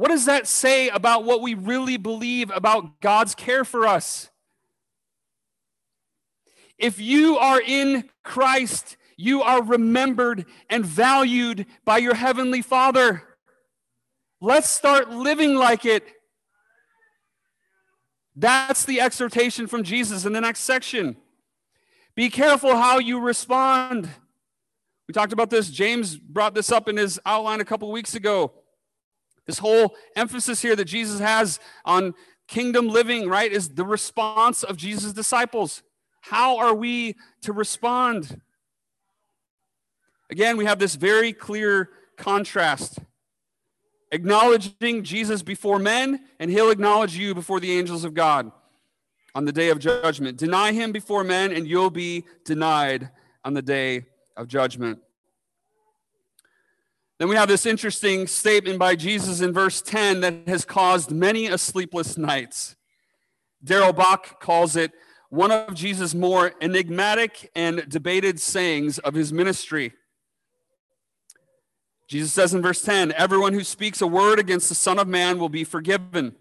what 0.00 0.08
does 0.08 0.24
that 0.24 0.46
say 0.46 0.88
about 0.88 1.24
what 1.24 1.42
we 1.42 1.52
really 1.52 1.98
believe 1.98 2.50
about 2.54 3.02
God's 3.02 3.34
care 3.34 3.66
for 3.66 3.86
us? 3.86 4.30
If 6.78 6.98
you 6.98 7.36
are 7.36 7.60
in 7.60 8.08
Christ, 8.24 8.96
you 9.18 9.42
are 9.42 9.62
remembered 9.62 10.46
and 10.70 10.86
valued 10.86 11.66
by 11.84 11.98
your 11.98 12.14
Heavenly 12.14 12.62
Father. 12.62 13.24
Let's 14.40 14.70
start 14.70 15.10
living 15.10 15.56
like 15.56 15.84
it. 15.84 16.02
That's 18.34 18.86
the 18.86 19.02
exhortation 19.02 19.66
from 19.66 19.82
Jesus 19.82 20.24
in 20.24 20.32
the 20.32 20.40
next 20.40 20.60
section. 20.60 21.18
Be 22.14 22.30
careful 22.30 22.74
how 22.74 23.00
you 23.00 23.20
respond. 23.20 24.08
We 25.06 25.12
talked 25.12 25.34
about 25.34 25.50
this. 25.50 25.68
James 25.68 26.16
brought 26.16 26.54
this 26.54 26.72
up 26.72 26.88
in 26.88 26.96
his 26.96 27.20
outline 27.26 27.60
a 27.60 27.66
couple 27.66 27.92
weeks 27.92 28.14
ago. 28.14 28.54
This 29.50 29.58
whole 29.58 29.96
emphasis 30.14 30.62
here 30.62 30.76
that 30.76 30.84
Jesus 30.84 31.18
has 31.18 31.58
on 31.84 32.14
kingdom 32.46 32.86
living, 32.86 33.28
right, 33.28 33.50
is 33.50 33.70
the 33.70 33.84
response 33.84 34.62
of 34.62 34.76
Jesus' 34.76 35.12
disciples. 35.12 35.82
How 36.20 36.58
are 36.58 36.72
we 36.72 37.16
to 37.40 37.52
respond? 37.52 38.40
Again, 40.30 40.56
we 40.56 40.66
have 40.66 40.78
this 40.78 40.94
very 40.94 41.32
clear 41.32 41.90
contrast. 42.16 43.00
Acknowledging 44.12 45.02
Jesus 45.02 45.42
before 45.42 45.80
men, 45.80 46.20
and 46.38 46.48
he'll 46.48 46.70
acknowledge 46.70 47.16
you 47.16 47.34
before 47.34 47.58
the 47.58 47.76
angels 47.76 48.04
of 48.04 48.14
God 48.14 48.52
on 49.34 49.46
the 49.46 49.52
day 49.52 49.70
of 49.70 49.80
judgment. 49.80 50.36
Deny 50.36 50.70
him 50.70 50.92
before 50.92 51.24
men, 51.24 51.50
and 51.50 51.66
you'll 51.66 51.90
be 51.90 52.24
denied 52.44 53.10
on 53.44 53.54
the 53.54 53.62
day 53.62 54.06
of 54.36 54.46
judgment. 54.46 55.00
Then 57.20 57.28
we 57.28 57.36
have 57.36 57.48
this 57.48 57.66
interesting 57.66 58.26
statement 58.26 58.78
by 58.78 58.96
Jesus 58.96 59.42
in 59.42 59.52
verse 59.52 59.82
10 59.82 60.22
that 60.22 60.48
has 60.48 60.64
caused 60.64 61.10
many 61.10 61.48
a 61.48 61.58
sleepless 61.58 62.16
nights. 62.16 62.76
Darrell 63.62 63.92
Bock 63.92 64.40
calls 64.40 64.74
it 64.74 64.92
one 65.28 65.50
of 65.50 65.74
Jesus' 65.74 66.14
more 66.14 66.54
enigmatic 66.62 67.50
and 67.54 67.86
debated 67.90 68.40
sayings 68.40 68.98
of 69.00 69.12
his 69.12 69.34
ministry. 69.34 69.92
Jesus 72.08 72.32
says 72.32 72.54
in 72.54 72.62
verse 72.62 72.80
10 72.80 73.12
Everyone 73.12 73.52
who 73.52 73.64
speaks 73.64 74.00
a 74.00 74.06
word 74.06 74.38
against 74.38 74.70
the 74.70 74.74
Son 74.74 74.98
of 74.98 75.06
Man 75.06 75.38
will 75.38 75.50
be 75.50 75.62
forgiven, 75.62 76.36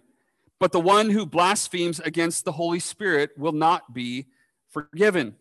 but 0.62 0.72
the 0.72 0.80
one 0.80 1.10
who 1.10 1.26
blasphemes 1.26 2.00
against 2.00 2.46
the 2.46 2.54
Holy 2.54 2.80
Spirit 2.80 3.32
will 3.38 3.52
not 3.52 3.94
be 3.94 4.28
forgiven. 4.70 5.36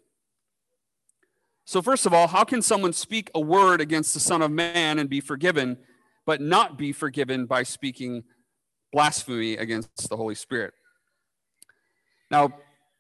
So, 1.69 1.83
first 1.83 2.07
of 2.07 2.15
all, 2.15 2.29
how 2.29 2.45
can 2.45 2.63
someone 2.63 2.95
speak 2.95 3.31
a 3.35 3.41
word 3.41 3.83
against 3.83 4.15
the 4.15 4.21
Son 4.21 4.41
of 4.41 4.51
Man 4.51 4.99
and 4.99 5.07
be 5.07 5.21
forgiven, 5.21 5.77
but 6.25 6.41
not 6.41 6.79
be 6.79 6.93
forgiven 6.93 7.45
by 7.45 7.63
speaking 7.63 8.25
blasphemy 8.91 9.59
against 9.59 10.09
the 10.09 10.17
Holy 10.17 10.35
Spirit? 10.35 10.73
Now, 12.31 12.55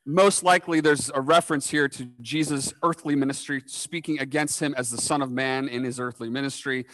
most 0.04 0.42
likely 0.42 0.82
there's 0.82 1.10
a 1.14 1.20
reference 1.22 1.70
here 1.70 1.88
to 1.88 2.10
Jesus' 2.20 2.74
earthly 2.82 3.16
ministry, 3.16 3.62
speaking 3.64 4.20
against 4.20 4.60
him 4.60 4.74
as 4.76 4.90
the 4.90 5.00
Son 5.00 5.22
of 5.22 5.30
Man 5.30 5.70
in 5.70 5.82
his 5.82 5.98
earthly 5.98 6.28
ministry 6.28 6.84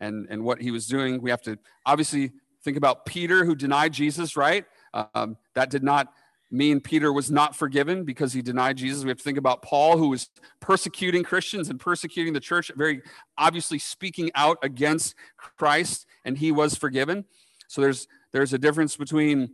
and, 0.00 0.26
and 0.30 0.42
what 0.42 0.62
he 0.62 0.70
was 0.70 0.86
doing. 0.86 1.20
We 1.20 1.28
have 1.28 1.42
to 1.42 1.58
obviously 1.84 2.32
think 2.64 2.78
about 2.78 3.04
Peter, 3.04 3.44
who 3.44 3.54
denied 3.54 3.92
Jesus, 3.92 4.38
right? 4.38 4.64
Um, 4.94 5.36
that 5.54 5.68
did 5.68 5.82
not 5.82 6.14
mean 6.50 6.80
Peter 6.80 7.12
was 7.12 7.30
not 7.30 7.54
forgiven 7.54 8.04
because 8.04 8.32
he 8.32 8.42
denied 8.42 8.76
Jesus. 8.76 9.04
We 9.04 9.10
have 9.10 9.18
to 9.18 9.24
think 9.24 9.38
about 9.38 9.62
Paul, 9.62 9.98
who 9.98 10.08
was 10.08 10.28
persecuting 10.60 11.22
Christians 11.22 11.68
and 11.68 11.78
persecuting 11.78 12.32
the 12.32 12.40
church, 12.40 12.70
very 12.76 13.02
obviously 13.38 13.78
speaking 13.78 14.30
out 14.34 14.58
against 14.62 15.14
Christ, 15.36 16.06
and 16.24 16.36
he 16.36 16.50
was 16.50 16.74
forgiven. 16.74 17.24
So 17.68 17.80
there's 17.80 18.08
there's 18.32 18.52
a 18.52 18.58
difference 18.58 18.96
between 18.96 19.50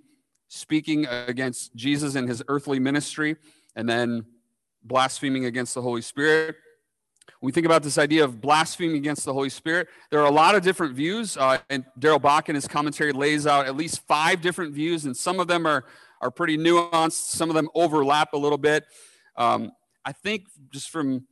speaking 0.49 1.07
against 1.07 1.75
Jesus 1.75 2.15
and 2.15 2.29
his 2.29 2.43
earthly 2.49 2.79
ministry 2.79 3.37
and 3.75 3.89
then 3.89 4.25
blaspheming 4.83 5.45
against 5.45 5.75
the 5.75 5.83
Holy 5.83 6.03
Spirit. 6.03 6.57
When 7.41 7.49
we 7.49 7.53
think 7.53 7.67
about 7.67 7.83
this 7.83 7.99
idea 7.99 8.25
of 8.25 8.41
blaspheming 8.41 8.97
against 8.97 9.25
the 9.25 9.33
Holy 9.33 9.51
Spirit, 9.51 9.89
there 10.11 10.21
are 10.21 10.27
a 10.27 10.31
lot 10.31 10.55
of 10.55 10.63
different 10.63 10.95
views. 10.95 11.37
Uh, 11.37 11.59
and 11.69 11.85
Darrell 11.99 12.19
Bock 12.19 12.49
in 12.49 12.55
his 12.55 12.69
commentary 12.69 13.13
lays 13.13 13.47
out 13.47 13.67
at 13.67 13.77
least 13.77 14.07
five 14.07 14.41
different 14.41 14.73
views, 14.73 15.05
and 15.05 15.17
some 15.17 15.41
of 15.41 15.49
them 15.49 15.67
are 15.67 15.85
are 16.21 16.31
pretty 16.31 16.57
nuanced. 16.57 17.31
Some 17.31 17.51
of 17.51 17.57
them 17.57 17.69
overlap 17.75 18.33
a 18.33 18.39
little 18.39 18.59
bit. 18.59 18.85
Um, 19.37 19.73
I 20.05 20.13
think 20.13 20.47
just 20.73 20.91
from 20.91 21.27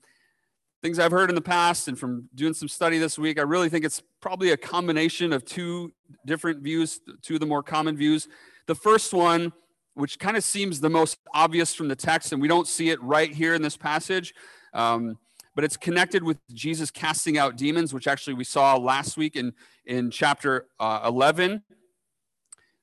things 0.82 0.98
I've 0.98 1.12
heard 1.12 1.30
in 1.30 1.34
the 1.34 1.40
past 1.40 1.88
and 1.88 1.98
from 1.98 2.28
doing 2.34 2.52
some 2.52 2.68
study 2.68 2.98
this 2.98 3.18
week, 3.18 3.38
I 3.38 3.42
really 3.42 3.70
think 3.70 3.84
it's 3.84 4.02
probably 4.20 4.50
a 4.50 4.56
combination 4.56 5.32
of 5.32 5.44
two 5.44 5.92
different 6.26 6.62
views, 6.62 7.00
two 7.22 7.34
of 7.34 7.40
the 7.40 7.46
more 7.46 7.62
common 7.62 7.96
views. 7.96 8.28
The 8.66 8.74
first 8.74 9.14
one, 9.14 9.52
which 9.94 10.18
kind 10.18 10.36
of 10.36 10.44
seems 10.44 10.80
the 10.80 10.90
most 10.90 11.16
obvious 11.32 11.74
from 11.74 11.88
the 11.88 11.96
text, 11.96 12.32
and 12.32 12.42
we 12.42 12.48
don't 12.48 12.68
see 12.68 12.90
it 12.90 13.02
right 13.02 13.32
here 13.32 13.54
in 13.54 13.62
this 13.62 13.76
passage, 13.76 14.34
um, 14.74 15.16
but 15.54 15.64
it's 15.64 15.76
connected 15.76 16.22
with 16.22 16.36
Jesus 16.52 16.90
casting 16.90 17.38
out 17.38 17.56
demons, 17.56 17.94
which 17.94 18.06
actually 18.06 18.34
we 18.34 18.44
saw 18.44 18.76
last 18.76 19.16
week 19.16 19.36
in, 19.36 19.54
in 19.86 20.10
chapter 20.10 20.66
uh, 20.80 21.00
11 21.06 21.62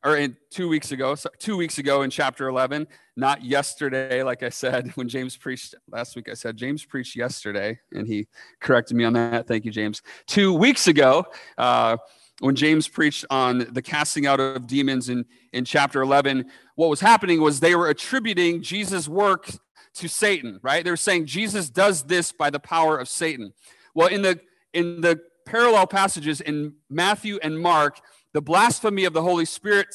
or 0.03 0.17
in 0.17 0.35
two 0.49 0.67
weeks 0.67 0.91
ago, 0.91 1.15
two 1.37 1.55
weeks 1.55 1.77
ago 1.77 2.01
in 2.01 2.09
chapter 2.09 2.47
11, 2.47 2.87
not 3.15 3.43
yesterday, 3.43 4.23
like 4.23 4.41
I 4.43 4.49
said, 4.49 4.91
when 4.95 5.07
James 5.07 5.37
preached 5.37 5.75
last 5.91 6.15
week, 6.15 6.29
I 6.29 6.33
said, 6.33 6.57
James 6.57 6.83
preached 6.83 7.15
yesterday, 7.15 7.79
and 7.91 8.07
he 8.07 8.27
corrected 8.59 8.97
me 8.97 9.03
on 9.03 9.13
that. 9.13 9.47
Thank 9.47 9.65
you, 9.65 9.71
James. 9.71 10.01
Two 10.25 10.53
weeks 10.53 10.87
ago, 10.87 11.25
uh, 11.57 11.97
when 12.39 12.55
James 12.55 12.87
preached 12.87 13.25
on 13.29 13.67
the 13.71 13.81
casting 13.81 14.25
out 14.25 14.39
of 14.39 14.65
demons 14.65 15.09
in, 15.09 15.25
in 15.53 15.63
chapter 15.63 16.01
11, 16.01 16.45
what 16.75 16.89
was 16.89 16.99
happening 16.99 17.39
was 17.39 17.59
they 17.59 17.75
were 17.75 17.89
attributing 17.89 18.63
Jesus' 18.63 19.07
work 19.07 19.51
to 19.93 20.07
Satan, 20.07 20.59
right? 20.63 20.83
They 20.83 20.89
were 20.89 20.97
saying 20.97 21.27
Jesus 21.27 21.69
does 21.69 22.03
this 22.03 22.31
by 22.31 22.49
the 22.49 22.59
power 22.59 22.97
of 22.97 23.07
Satan. 23.07 23.53
Well, 23.93 24.07
in 24.07 24.21
the 24.21 24.39
in 24.73 25.01
the 25.01 25.19
parallel 25.45 25.85
passages 25.85 26.39
in 26.39 26.73
Matthew 26.89 27.37
and 27.43 27.59
Mark, 27.59 27.99
the 28.33 28.41
blasphemy 28.41 29.05
of 29.05 29.13
the 29.13 29.21
Holy 29.21 29.45
Spirit 29.45 29.87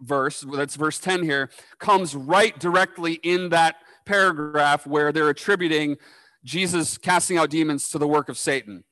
verse, 0.00 0.44
that's 0.52 0.76
verse 0.76 0.98
10 0.98 1.22
here, 1.22 1.50
comes 1.78 2.14
right 2.14 2.58
directly 2.58 3.14
in 3.22 3.50
that 3.50 3.76
paragraph 4.04 4.86
where 4.86 5.12
they're 5.12 5.28
attributing 5.28 5.96
Jesus 6.44 6.98
casting 6.98 7.38
out 7.38 7.50
demons 7.50 7.88
to 7.90 7.98
the 7.98 8.08
work 8.08 8.28
of 8.28 8.36
Satan. 8.36 8.84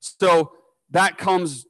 So 0.00 0.52
that 0.90 1.18
comes 1.18 1.66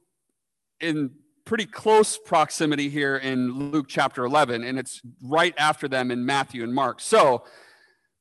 in 0.79 1.11
pretty 1.45 1.65
close 1.65 2.17
proximity 2.17 2.89
here 2.89 3.17
in 3.17 3.71
Luke 3.71 3.87
chapter 3.89 4.23
11, 4.23 4.63
and 4.63 4.79
it's 4.79 5.01
right 5.23 5.53
after 5.57 5.87
them 5.87 6.11
in 6.11 6.25
Matthew 6.25 6.63
and 6.63 6.73
Mark. 6.73 7.01
So, 7.01 7.43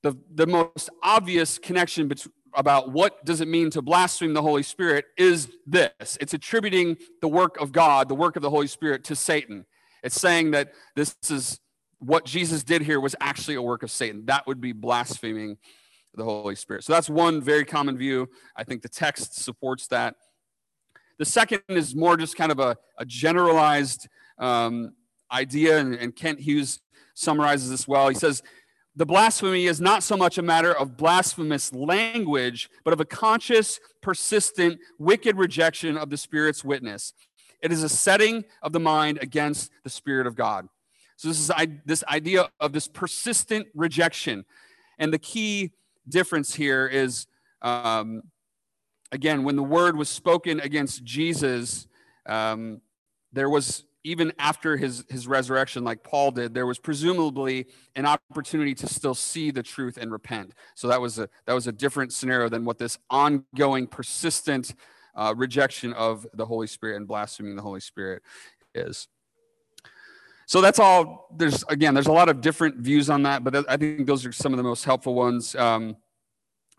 the, 0.03 0.17
the 0.33 0.47
most 0.47 0.89
obvious 1.03 1.59
connection 1.59 2.07
between, 2.09 2.33
about 2.55 2.93
what 2.93 3.25
does 3.25 3.41
it 3.41 3.49
mean 3.49 3.71
to 3.71 3.83
blaspheme 3.83 4.35
the 4.35 4.43
Holy 4.43 4.63
Spirit 4.63 5.07
is 5.17 5.49
this 5.67 6.19
it's 6.21 6.35
attributing 6.35 6.97
the 7.21 7.29
work 7.29 7.61
of 7.61 7.73
God, 7.73 8.09
the 8.09 8.15
work 8.15 8.37
of 8.37 8.43
the 8.43 8.51
Holy 8.51 8.67
Spirit, 8.67 9.05
to 9.05 9.17
Satan. 9.17 9.65
It's 10.03 10.21
saying 10.21 10.53
that 10.53 10.73
this 10.95 11.17
is 11.29 11.61
what 11.99 12.25
Jesus 12.25 12.63
did 12.63 12.83
here 12.83 13.01
was 13.01 13.17
actually 13.21 13.57
a 13.57 13.63
work 13.63 13.83
of 13.83 13.91
Satan. 13.91 14.25
That 14.27 14.47
would 14.47 14.61
be 14.61 14.73
blaspheming 14.73 15.59
the 16.15 16.25
Holy 16.25 16.55
Spirit. 16.55 16.85
So 16.85 16.93
that's 16.93 17.11
one 17.11 17.41
very 17.41 17.65
common 17.65 17.97
view. 17.97 18.29
I 18.57 18.65
think 18.65 18.83
the 18.83 18.89
text 18.89 19.43
supports 19.43 19.87
that. 19.89 20.15
The 21.19 21.25
second 21.25 21.63
is 21.69 21.95
more 21.95 22.17
just 22.17 22.37
kind 22.37 22.53
of 22.53 22.61
a, 22.61 22.77
a 22.99 23.05
generalized 23.05 24.09
um, 24.39 24.93
idea, 25.33 25.79
and, 25.79 25.95
and 25.95 26.15
Kent 26.15 26.41
Hughes 26.41 26.81
summarizes 27.15 27.71
this 27.71 27.89
well. 27.89 28.09
He 28.09 28.15
says, 28.15 28.43
the 28.99 29.07
blasphemy 29.07 29.67
is 29.67 29.81
not 29.81 30.03
so 30.03 30.17
much 30.17 30.39
a 30.39 30.43
matter 30.43 30.75
of 30.75 30.97
blasphemous 30.97 31.73
language, 31.73 32.69
but 32.83 32.93
of 32.93 32.99
a 32.99 33.05
conscious, 33.05 33.79
persistent, 34.03 34.81
wicked 34.99 35.37
rejection 35.37 35.97
of 35.97 36.11
the 36.11 36.17
Spirit's 36.17 36.65
witness. 36.65 37.13
It 37.63 37.71
is 37.71 37.85
a 37.85 37.89
setting 37.89 38.45
of 38.61 38.73
the 38.73 38.81
mind 38.81 39.21
against 39.23 39.71
the 39.85 39.91
Spirit 39.91 40.27
of 40.27 40.35
God. 40.35 40.69
So, 41.17 41.29
this 41.29 41.39
is 41.39 41.49
I, 41.49 41.69
this 41.87 42.03
idea 42.09 42.51
of 42.59 42.73
this 42.73 42.89
persistent 42.89 43.69
rejection. 43.73 44.45
And 44.99 45.13
the 45.13 45.19
key 45.21 45.71
difference 46.09 46.55
here 46.55 46.89
is 46.89 47.29
um, 47.63 48.23
again, 49.13 49.45
when 49.45 49.55
the 49.55 49.63
word 49.63 49.97
was 49.97 50.09
spoken 50.09 50.59
against 50.59 51.05
Jesus, 51.05 51.87
um, 52.27 52.81
there 53.33 53.49
was 53.49 53.85
even 54.09 54.33
after 54.39 54.79
his, 54.79 55.05
his 55.11 55.29
resurrection, 55.29 55.85
like 55.85 56.03
Paul 56.03 56.31
did, 56.31 56.55
there 56.55 56.67
was 56.67 56.79
presumably 56.79 57.67
an 57.95 58.07
opportunity 58.07 58.75
to 58.77 58.87
still 58.87 59.15
see 59.15 59.51
the 59.51 59.63
truth 59.63 59.99
and 59.99 60.11
repent. 60.11 60.55
So 60.75 60.89
that 60.89 60.99
was 60.99 61.19
a 61.19 61.29
that 61.45 61.53
was 61.53 61.67
a 61.67 61.73
different 61.73 62.15
scenario 62.15 62.49
than 62.49 62.65
what 62.65 62.79
this 62.79 62.99
ongoing, 63.11 63.87
persistent 63.87 64.75
uh, 65.15 65.35
rejection 65.37 65.93
of 65.93 66.27
the 66.33 66.47
Holy 66.47 66.67
Spirit 66.67 66.97
and 66.97 67.07
blaspheming 67.07 67.55
the 67.55 67.63
Holy 67.63 67.81
Spirit 67.81 68.23
is. 68.75 69.09
So 70.47 70.63
that's 70.63 70.79
all. 70.79 71.29
There's 71.37 71.63
again, 71.65 71.93
there's 71.93 72.07
a 72.07 72.13
lot 72.13 72.31
of 72.31 72.41
different 72.41 72.77
views 72.77 73.11
on 73.11 73.25
that, 73.25 73.45
but 73.45 73.69
I 73.69 73.77
think 73.77 74.07
those 74.07 74.25
are 74.25 74.33
some 74.33 74.55
of 74.55 74.57
the 74.57 74.63
most 74.63 74.85
helpful 74.87 75.15
ones. 75.15 75.55
Um, 75.55 75.97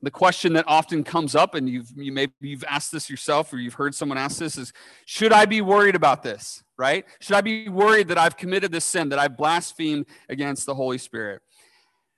the 0.01 0.09
question 0.09 0.53
that 0.53 0.65
often 0.67 1.03
comes 1.03 1.35
up, 1.35 1.53
and 1.53 1.69
you've 1.69 1.91
you 1.95 2.11
maybe 2.11 2.33
you've 2.41 2.63
asked 2.67 2.91
this 2.91 3.07
yourself 3.07 3.53
or 3.53 3.57
you've 3.57 3.75
heard 3.75 3.93
someone 3.93 4.17
ask 4.17 4.39
this, 4.39 4.57
is 4.57 4.73
should 5.05 5.31
I 5.31 5.45
be 5.45 5.61
worried 5.61 5.95
about 5.95 6.23
this? 6.23 6.63
Right? 6.79 7.05
Should 7.19 7.35
I 7.35 7.41
be 7.41 7.67
worried 7.67 8.07
that 8.07 8.17
I've 8.17 8.37
committed 8.37 8.71
this 8.71 8.85
sin, 8.85 9.09
that 9.09 9.19
I've 9.19 9.35
blasphemed 9.35 10.05
against 10.29 10.65
the 10.65 10.73
Holy 10.73 10.97
Spirit? 10.97 11.41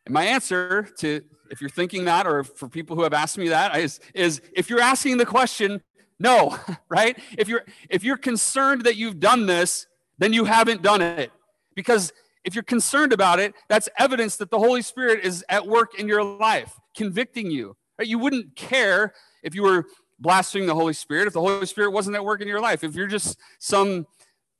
And 0.05 0.13
my 0.13 0.23
answer 0.23 0.87
to 0.99 1.23
if 1.49 1.61
you're 1.61 1.69
thinking 1.69 2.05
that, 2.05 2.27
or 2.27 2.43
for 2.43 2.69
people 2.69 2.95
who 2.95 3.01
have 3.01 3.13
asked 3.13 3.39
me 3.39 3.49
that, 3.49 3.75
is, 3.75 3.99
is 4.13 4.39
if 4.53 4.69
you're 4.69 4.79
asking 4.79 5.17
the 5.17 5.25
question, 5.25 5.81
no, 6.19 6.55
right? 6.89 7.17
If 7.39 7.47
you're 7.47 7.65
if 7.89 8.03
you're 8.03 8.17
concerned 8.17 8.83
that 8.83 8.97
you've 8.97 9.19
done 9.19 9.47
this, 9.47 9.87
then 10.19 10.31
you 10.31 10.45
haven't 10.45 10.83
done 10.83 11.01
it. 11.01 11.31
Because 11.75 12.13
if 12.43 12.53
you're 12.53 12.63
concerned 12.63 13.13
about 13.13 13.39
it, 13.39 13.55
that's 13.67 13.89
evidence 13.97 14.37
that 14.37 14.51
the 14.51 14.59
Holy 14.59 14.83
Spirit 14.83 15.25
is 15.25 15.43
at 15.49 15.65
work 15.65 15.99
in 15.99 16.07
your 16.07 16.23
life 16.23 16.79
convicting 16.95 17.49
you. 17.49 17.75
Right? 17.97 18.07
You 18.07 18.19
wouldn't 18.19 18.55
care 18.55 19.13
if 19.41 19.55
you 19.55 19.63
were 19.63 19.87
blaspheming 20.19 20.67
the 20.67 20.75
Holy 20.75 20.93
Spirit 20.93 21.25
if 21.25 21.33
the 21.33 21.41
Holy 21.41 21.65
Spirit 21.65 21.91
wasn't 21.91 22.15
at 22.15 22.23
work 22.23 22.41
in 22.41 22.47
your 22.47 22.61
life. 22.61 22.83
If 22.83 22.95
you're 22.95 23.07
just 23.07 23.39
some 23.57 24.05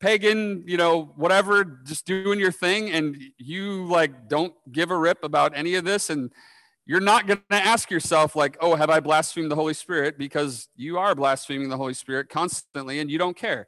pagan, 0.02 0.64
you 0.68 0.78
know, 0.78 1.14
whatever, 1.16 1.64
just 1.86 2.06
doing 2.06 2.40
your 2.40 2.52
thing 2.52 2.92
and 2.92 3.16
you 3.38 3.86
like 3.86 4.28
don't 4.28 4.54
give 4.72 4.92
a 4.92 4.98
rip 4.98 5.24
about 5.24 5.54
any 5.56 5.76
of 5.76 5.86
this 5.86 6.10
and 6.10 6.32
you're 6.86 7.00
not 7.00 7.28
going 7.28 7.40
to 7.52 7.56
ask 7.56 7.92
yourself 7.92 8.36
like, 8.36 8.58
"Oh, 8.60 8.76
have 8.76 8.90
I 8.90 9.00
blasphemed 9.00 9.52
the 9.52 9.56
Holy 9.56 9.74
Spirit?" 9.74 10.18
because 10.18 10.68
you 10.76 10.98
are 10.98 11.16
blaspheming 11.16 11.70
the 11.70 11.78
Holy 11.78 11.94
Spirit 11.94 12.28
constantly 12.28 13.00
and 13.00 13.10
you 13.10 13.18
don't 13.18 13.38
care. 13.38 13.68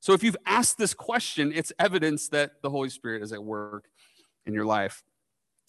So 0.00 0.14
if 0.14 0.24
you've 0.24 0.36
asked 0.46 0.78
this 0.78 0.94
question, 0.94 1.52
it's 1.54 1.72
evidence 1.78 2.28
that 2.28 2.62
the 2.62 2.70
Holy 2.70 2.88
Spirit 2.88 3.22
is 3.22 3.32
at 3.32 3.44
work 3.44 3.88
in 4.46 4.54
your 4.54 4.64
life. 4.64 5.02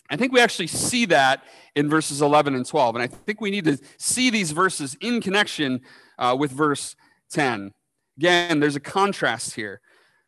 I 0.10 0.16
think 0.16 0.32
we 0.32 0.40
actually 0.40 0.68
see 0.68 1.06
that 1.06 1.44
in 1.76 1.90
verses 1.90 2.22
11 2.22 2.56
and 2.56 2.66
12. 2.66 2.96
And 2.96 3.04
I 3.04 3.08
think 3.08 3.42
we 3.42 3.52
need 3.52 3.66
to 3.66 3.78
see 3.98 4.30
these 4.30 4.52
verses 4.52 4.96
in 5.02 5.22
connection 5.22 5.82
uh, 6.18 6.36
with 6.40 6.52
verse 6.52 6.96
10. 7.32 7.74
Again, 8.18 8.60
there's 8.60 8.76
a 8.76 8.82
contrast 8.82 9.56
here. 9.56 9.82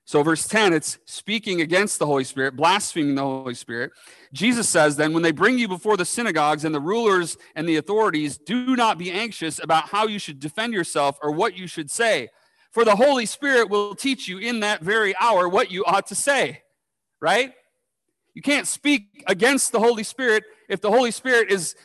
So, 0.09 0.23
verse 0.23 0.47
10, 0.47 0.73
it's 0.73 0.97
speaking 1.05 1.61
against 1.61 1.99
the 1.99 2.07
Holy 2.07 2.23
Spirit, 2.23 2.55
blaspheming 2.55 3.13
the 3.13 3.21
Holy 3.21 3.53
Spirit. 3.53 3.91
Jesus 4.33 4.67
says, 4.67 4.95
then, 4.95 5.13
when 5.13 5.21
they 5.21 5.31
bring 5.31 5.59
you 5.59 5.67
before 5.67 5.97
the 5.97 6.03
synagogues 6.03 6.65
and 6.65 6.73
the 6.73 6.79
rulers 6.79 7.37
and 7.53 7.69
the 7.69 7.75
authorities, 7.75 8.35
do 8.35 8.75
not 8.75 8.97
be 8.97 9.11
anxious 9.11 9.61
about 9.61 9.89
how 9.89 10.07
you 10.07 10.17
should 10.17 10.39
defend 10.39 10.73
yourself 10.73 11.19
or 11.21 11.31
what 11.31 11.55
you 11.55 11.67
should 11.67 11.91
say, 11.91 12.29
for 12.71 12.83
the 12.83 12.95
Holy 12.95 13.27
Spirit 13.27 13.69
will 13.69 13.93
teach 13.93 14.27
you 14.27 14.39
in 14.39 14.61
that 14.61 14.81
very 14.81 15.13
hour 15.21 15.47
what 15.47 15.69
you 15.69 15.85
ought 15.85 16.07
to 16.07 16.15
say. 16.15 16.63
Right? 17.21 17.53
You 18.33 18.41
can't 18.41 18.65
speak 18.65 19.23
against 19.27 19.71
the 19.71 19.79
Holy 19.79 20.01
Spirit 20.01 20.43
if 20.69 20.81
the 20.81 20.89
Holy 20.89 21.11
Spirit 21.11 21.51
is 21.51 21.75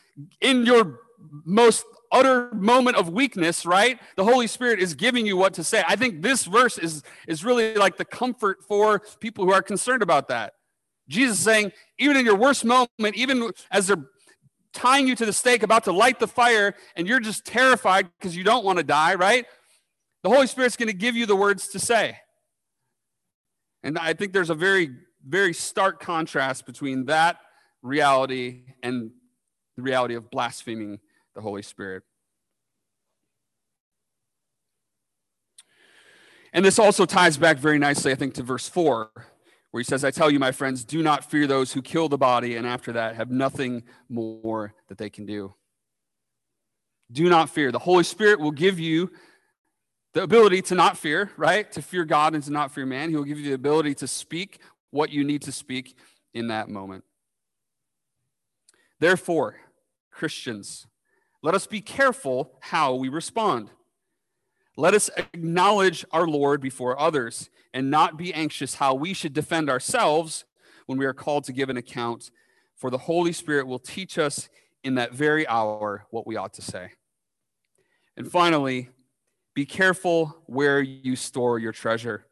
in 0.41 0.65
your 0.65 1.01
most 1.45 1.85
utter 2.13 2.53
moment 2.55 2.97
of 2.97 3.09
weakness, 3.09 3.67
right? 3.67 3.99
The 4.17 4.25
Holy 4.25 4.47
Spirit 4.47 4.81
is 4.81 4.95
giving 4.95 5.27
you 5.27 5.37
what 5.37 5.55
to 5.55 5.65
say. 5.65 5.83
I 5.87 5.97
think 5.97 6.23
this 6.23 6.45
verse 6.45 6.79
is, 6.79 7.03
is 7.27 7.45
really 7.45 7.75
like 7.75 7.97
the 7.97 8.05
comfort 8.05 8.63
for 8.67 9.03
people 9.21 9.45
who 9.45 9.53
are 9.53 9.63
concerned 9.63 10.03
about 10.03 10.29
that. 10.29 10.55
Jesus 11.09 11.39
saying, 11.39 11.73
even 11.99 12.17
in 12.17 12.25
your 12.25 12.37
worst 12.37 12.65
moment, 12.65 12.89
even 13.15 13.51
as 13.71 13.89
they're 13.89 14.05
tying 14.73 15.07
you 15.07 15.15
to 15.17 15.27
the 15.27 15.33
stake, 15.33 15.63
about 15.63 15.85
to 15.85 15.93
light 15.93 16.19
the 16.19 16.27
fire, 16.27 16.75
and 16.97 17.07
you're 17.07 17.21
just 17.21 17.45
terrified 17.45 18.09
because 18.19 18.37
you 18.37 18.45
don't 18.45 18.65
want 18.65 18.79
to 18.79 18.85
die, 18.85 19.15
right? 19.15 19.47
The 20.23 20.31
Holy 20.31 20.47
Spirit's 20.47 20.77
going 20.77 20.89
to 20.89 20.95
give 20.95 21.15
you 21.15 21.27
the 21.27 21.37
words 21.37 21.69
to 21.69 21.79
say. 21.79 22.19
And 23.83 23.99
I 23.99 24.15
think 24.15 24.33
there's 24.33 24.51
a 24.51 24.55
very 24.55 24.91
very 25.27 25.55
stark 25.55 26.01
contrast 26.01 26.67
between 26.67 27.07
that 27.07 27.39
reality 27.83 28.63
and 28.83 29.11
the 29.77 29.83
reality 29.83 30.15
of 30.15 30.31
blaspheming 30.31 30.99
the 31.35 31.41
Holy 31.41 31.63
Spirit. 31.63 32.03
And 36.53 36.65
this 36.65 36.79
also 36.79 37.05
ties 37.05 37.37
back 37.37 37.59
very 37.59 37.79
nicely, 37.79 38.13
I 38.13 38.15
think, 38.15 38.35
to 38.35 38.43
verse 38.45 38.69
4, 38.69 39.11
where 39.73 39.81
he 39.81 39.85
says, 39.85 40.05
I 40.05 40.13
tell 40.13 40.31
you, 40.31 40.39
my 40.39 40.53
friends, 40.53 40.85
do 40.85 41.03
not 41.03 41.29
fear 41.29 41.49
those 41.49 41.73
who 41.73 41.83
kill 41.83 42.09
the 42.09 42.17
body, 42.17 42.55
and 42.55 42.65
after 42.65 42.93
that 42.93 43.17
have 43.17 43.31
nothing 43.31 43.83
more 44.09 44.73
that 44.89 44.97
they 44.97 45.11
can 45.11 45.27
do. 45.27 45.55
Do 47.11 47.29
not 47.29 47.51
fear. 47.51 47.73
The 47.73 47.81
Holy 47.81 48.05
Spirit 48.05 48.39
will 48.39 48.53
give 48.53 48.79
you 48.79 49.11
the 50.13 50.23
ability 50.23 50.63
to 50.63 50.77
not 50.77 50.97
fear, 50.97 51.33
right? 51.37 51.71
To 51.73 51.83
fear 51.83 52.05
God 52.05 52.35
and 52.35 52.45
to 52.45 52.53
not 52.53 52.73
fear 52.73 52.87
man. 52.87 53.11
He 53.11 53.17
will 53.17 53.25
give 53.25 53.39
you 53.39 53.49
the 53.49 53.55
ability 53.55 53.95
to 53.97 54.07
speak 54.07 54.61
what 54.91 55.11
you 55.11 55.25
need 55.25 55.43
to 55.43 55.53
speak 55.53 55.97
in 56.33 56.49
that 56.49 56.69
moment. 56.69 57.03
Therefore, 59.01 59.57
Christians, 60.13 60.87
let 61.45 61.55
us 61.55 61.67
be 61.67 61.83
careful 61.83 62.57
how 62.61 62.95
we 62.95 63.11
respond. 63.11 63.69
Let 64.79 64.95
us 64.95 65.11
acknowledge 65.15 66.03
our 66.11 66.27
Lord 66.27 66.63
before 66.63 66.99
others 66.99 67.51
and 67.75 67.91
not 67.91 68.17
be 68.17 68.33
anxious 68.33 68.77
how 68.77 68.95
we 68.95 69.13
should 69.13 69.35
defend 69.35 69.69
ourselves 69.69 70.47
when 70.87 70.97
we 70.97 71.05
are 71.05 71.13
called 71.13 71.45
to 71.45 71.53
give 71.53 71.69
an 71.69 71.77
account, 71.77 72.31
for 72.77 72.89
the 72.89 72.97
Holy 72.97 73.35
Spirit 73.35 73.67
will 73.67 73.79
teach 73.79 74.17
us 74.17 74.49
in 74.85 74.95
that 74.95 75.13
very 75.13 75.47
hour 75.47 76.07
what 76.09 76.27
we 76.27 76.37
ought 76.37 76.55
to 76.55 76.63
say. 76.63 76.93
And 78.17 78.27
finally, 78.27 78.89
be 79.55 79.67
careful 79.67 80.35
where 80.47 80.81
you 80.81 81.15
store 81.15 81.59
your 81.59 81.73
treasure. 81.73 82.25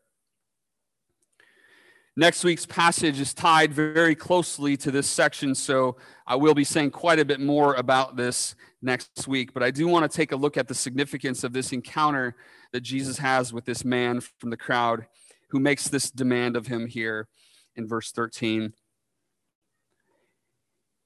Next 2.14 2.44
week's 2.44 2.66
passage 2.66 3.18
is 3.20 3.32
tied 3.32 3.72
very 3.72 4.14
closely 4.14 4.76
to 4.76 4.90
this 4.90 5.06
section, 5.06 5.54
so 5.54 5.96
I 6.26 6.36
will 6.36 6.52
be 6.52 6.62
saying 6.64 6.90
quite 6.90 7.18
a 7.18 7.24
bit 7.24 7.40
more 7.40 7.72
about 7.74 8.16
this 8.16 8.54
next 8.82 9.26
week. 9.26 9.54
But 9.54 9.62
I 9.62 9.70
do 9.70 9.88
want 9.88 10.10
to 10.10 10.14
take 10.14 10.30
a 10.30 10.36
look 10.36 10.58
at 10.58 10.68
the 10.68 10.74
significance 10.74 11.42
of 11.42 11.54
this 11.54 11.72
encounter 11.72 12.36
that 12.74 12.82
Jesus 12.82 13.16
has 13.16 13.54
with 13.54 13.64
this 13.64 13.82
man 13.82 14.20
from 14.38 14.50
the 14.50 14.58
crowd 14.58 15.06
who 15.48 15.58
makes 15.58 15.88
this 15.88 16.10
demand 16.10 16.54
of 16.54 16.66
him 16.66 16.86
here 16.86 17.28
in 17.76 17.88
verse 17.88 18.12
13. 18.12 18.74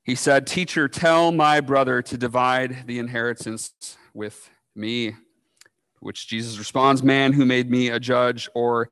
He 0.02 0.16
said, 0.16 0.44
Teacher, 0.44 0.88
tell 0.88 1.30
my 1.30 1.60
brother 1.60 2.02
to 2.02 2.16
divide 2.16 2.84
the 2.88 2.98
inheritance 2.98 3.72
with 4.12 4.50
me. 4.74 5.14
Which 6.00 6.26
Jesus 6.26 6.58
responds, 6.58 7.04
Man 7.04 7.32
who 7.32 7.46
made 7.46 7.70
me 7.70 7.90
a 7.90 8.00
judge 8.00 8.48
or 8.54 8.90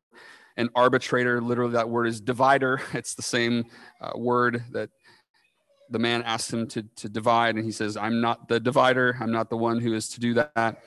an 0.57 0.71
arbitrator. 0.75 1.41
Literally, 1.41 1.73
that 1.73 1.89
word 1.89 2.07
is 2.07 2.21
divider. 2.21 2.81
It's 2.95 3.15
the 3.15 3.23
same 3.23 3.65
uh, 4.01 4.13
word 4.17 4.65
that 4.73 4.91
the 5.91 5.99
man 5.99 6.23
asked 6.23 6.53
him 6.53 6.67
to, 6.69 6.83
to 6.97 7.09
divide, 7.09 7.57
and 7.57 7.65
he 7.65 7.73
says, 7.73 7.97
I'm 7.97 8.21
not 8.21 8.49
the 8.49 8.59
divider. 8.59 9.17
I'm 9.21 9.33
not 9.33 9.51
the 9.51 9.57
one 9.57 9.81
who 9.81 9.95
is 9.95 10.09
to 10.11 10.21
do 10.21 10.35
that. 10.35 10.83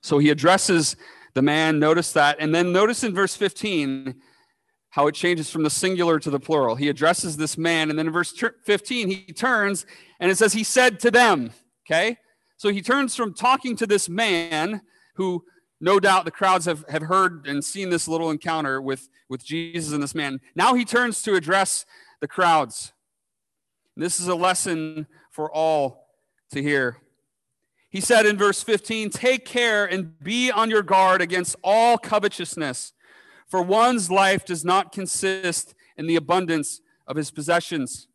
So 0.00 0.18
he 0.18 0.30
addresses 0.30 0.96
the 1.34 1.42
man. 1.42 1.78
Notice 1.78 2.12
that. 2.12 2.36
And 2.40 2.54
then 2.54 2.72
notice 2.72 3.04
in 3.04 3.14
verse 3.14 3.34
15 3.34 4.14
how 4.90 5.06
it 5.06 5.14
changes 5.14 5.50
from 5.50 5.62
the 5.62 5.70
singular 5.70 6.18
to 6.18 6.30
the 6.30 6.40
plural. 6.40 6.74
He 6.74 6.88
addresses 6.88 7.36
this 7.36 7.58
man, 7.58 7.90
and 7.90 7.98
then 7.98 8.06
in 8.06 8.12
verse 8.12 8.32
15, 8.64 9.08
he 9.08 9.32
turns 9.32 9.86
and 10.18 10.30
it 10.30 10.36
says, 10.36 10.52
He 10.52 10.64
said 10.64 10.98
to 11.00 11.10
them, 11.10 11.52
okay? 11.86 12.16
So 12.56 12.70
he 12.70 12.82
turns 12.82 13.14
from 13.14 13.34
talking 13.34 13.76
to 13.76 13.86
this 13.86 14.08
man 14.08 14.82
who 15.14 15.44
no 15.80 16.00
doubt 16.00 16.24
the 16.24 16.30
crowds 16.30 16.64
have, 16.64 16.84
have 16.88 17.02
heard 17.02 17.46
and 17.46 17.64
seen 17.64 17.90
this 17.90 18.08
little 18.08 18.30
encounter 18.30 18.80
with, 18.80 19.08
with 19.28 19.44
Jesus 19.44 19.92
and 19.92 20.02
this 20.02 20.14
man. 20.14 20.40
Now 20.54 20.74
he 20.74 20.84
turns 20.84 21.22
to 21.22 21.34
address 21.34 21.86
the 22.20 22.28
crowds. 22.28 22.92
This 23.96 24.20
is 24.20 24.28
a 24.28 24.34
lesson 24.34 25.06
for 25.30 25.52
all 25.52 26.08
to 26.50 26.62
hear. 26.62 26.98
He 27.90 28.00
said 28.00 28.26
in 28.26 28.36
verse 28.36 28.62
15, 28.62 29.10
Take 29.10 29.44
care 29.44 29.84
and 29.84 30.18
be 30.22 30.50
on 30.50 30.70
your 30.70 30.82
guard 30.82 31.20
against 31.20 31.56
all 31.62 31.96
covetousness, 31.96 32.92
for 33.46 33.62
one's 33.62 34.10
life 34.10 34.44
does 34.44 34.64
not 34.64 34.92
consist 34.92 35.74
in 35.96 36.06
the 36.06 36.16
abundance 36.16 36.80
of 37.06 37.16
his 37.16 37.30
possessions. 37.30 38.08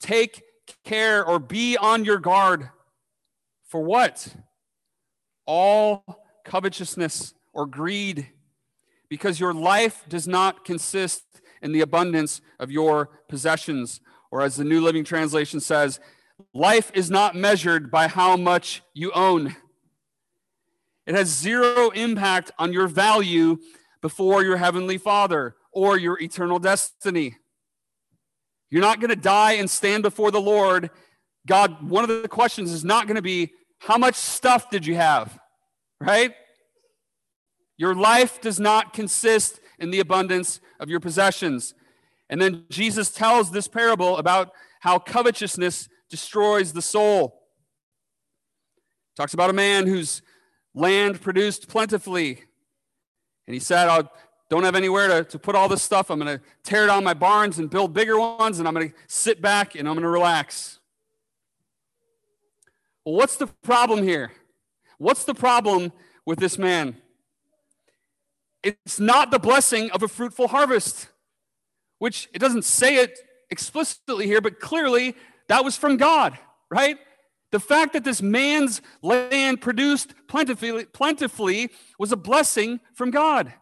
Take 0.00 0.42
care 0.84 1.24
or 1.24 1.38
be 1.38 1.76
on 1.76 2.04
your 2.04 2.18
guard 2.18 2.70
for 3.64 3.82
what? 3.82 4.34
All 5.48 6.04
covetousness 6.44 7.32
or 7.54 7.64
greed, 7.64 8.28
because 9.08 9.40
your 9.40 9.54
life 9.54 10.04
does 10.08 10.28
not 10.28 10.64
consist 10.64 11.24
in 11.62 11.72
the 11.72 11.80
abundance 11.80 12.42
of 12.60 12.70
your 12.70 13.06
possessions. 13.28 14.00
Or 14.30 14.42
as 14.42 14.56
the 14.56 14.64
New 14.64 14.82
Living 14.82 15.04
Translation 15.04 15.58
says, 15.58 16.00
Life 16.52 16.92
is 16.94 17.10
not 17.10 17.34
measured 17.34 17.90
by 17.90 18.08
how 18.08 18.36
much 18.36 18.82
you 18.92 19.10
own. 19.12 19.56
It 21.06 21.14
has 21.14 21.28
zero 21.28 21.88
impact 21.88 22.50
on 22.58 22.74
your 22.74 22.86
value 22.86 23.56
before 24.02 24.44
your 24.44 24.58
Heavenly 24.58 24.98
Father 24.98 25.56
or 25.72 25.96
your 25.96 26.20
eternal 26.20 26.58
destiny. 26.58 27.36
You're 28.70 28.82
not 28.82 29.00
going 29.00 29.10
to 29.10 29.16
die 29.16 29.52
and 29.52 29.70
stand 29.70 30.02
before 30.02 30.30
the 30.30 30.40
Lord. 30.40 30.90
God, 31.46 31.88
one 31.88 32.04
of 32.04 32.22
the 32.22 32.28
questions 32.28 32.70
is 32.70 32.84
not 32.84 33.06
going 33.06 33.16
to 33.16 33.22
be, 33.22 33.52
How 33.78 33.98
much 33.98 34.14
stuff 34.14 34.70
did 34.70 34.86
you 34.86 34.96
have? 34.96 35.38
Right? 36.00 36.34
Your 37.76 37.94
life 37.94 38.40
does 38.40 38.58
not 38.58 38.92
consist 38.92 39.60
in 39.78 39.90
the 39.90 40.00
abundance 40.00 40.60
of 40.80 40.90
your 40.90 41.00
possessions. 41.00 41.74
And 42.28 42.42
then 42.42 42.64
Jesus 42.68 43.10
tells 43.10 43.50
this 43.50 43.68
parable 43.68 44.16
about 44.16 44.50
how 44.80 44.98
covetousness 44.98 45.88
destroys 46.10 46.72
the 46.72 46.82
soul. 46.82 47.42
Talks 49.16 49.34
about 49.34 49.50
a 49.50 49.54
man 49.54 49.86
whose 49.86 50.22
land 50.74 51.20
produced 51.20 51.68
plentifully. 51.68 52.42
And 53.46 53.54
he 53.54 53.60
said, 53.60 53.88
I 53.88 54.02
don't 54.50 54.64
have 54.64 54.76
anywhere 54.76 55.08
to, 55.08 55.24
to 55.24 55.38
put 55.38 55.54
all 55.54 55.68
this 55.68 55.82
stuff. 55.82 56.10
I'm 56.10 56.18
going 56.18 56.38
to 56.38 56.44
tear 56.62 56.86
down 56.86 57.04
my 57.04 57.14
barns 57.14 57.58
and 57.58 57.68
build 57.68 57.92
bigger 57.92 58.18
ones, 58.18 58.58
and 58.58 58.68
I'm 58.68 58.74
going 58.74 58.90
to 58.90 58.94
sit 59.06 59.42
back 59.42 59.74
and 59.74 59.88
I'm 59.88 59.94
going 59.94 60.02
to 60.02 60.08
relax. 60.08 60.77
Well, 63.04 63.14
what's 63.14 63.36
the 63.36 63.46
problem 63.62 64.02
here? 64.02 64.32
What's 64.98 65.24
the 65.24 65.34
problem 65.34 65.92
with 66.26 66.38
this 66.38 66.58
man? 66.58 66.96
It's 68.62 68.98
not 68.98 69.30
the 69.30 69.38
blessing 69.38 69.90
of 69.92 70.02
a 70.02 70.08
fruitful 70.08 70.48
harvest, 70.48 71.08
which 71.98 72.28
it 72.34 72.38
doesn't 72.38 72.64
say 72.64 72.96
it 72.96 73.18
explicitly 73.50 74.26
here, 74.26 74.40
but 74.40 74.60
clearly 74.60 75.14
that 75.48 75.64
was 75.64 75.76
from 75.76 75.96
God, 75.96 76.36
right? 76.70 76.98
The 77.50 77.60
fact 77.60 77.94
that 77.94 78.04
this 78.04 78.20
man's 78.20 78.82
land 79.00 79.60
produced 79.60 80.12
plentifully, 80.28 80.84
plentifully 80.84 81.70
was 81.98 82.12
a 82.12 82.16
blessing 82.16 82.80
from 82.92 83.10
God. 83.10 83.54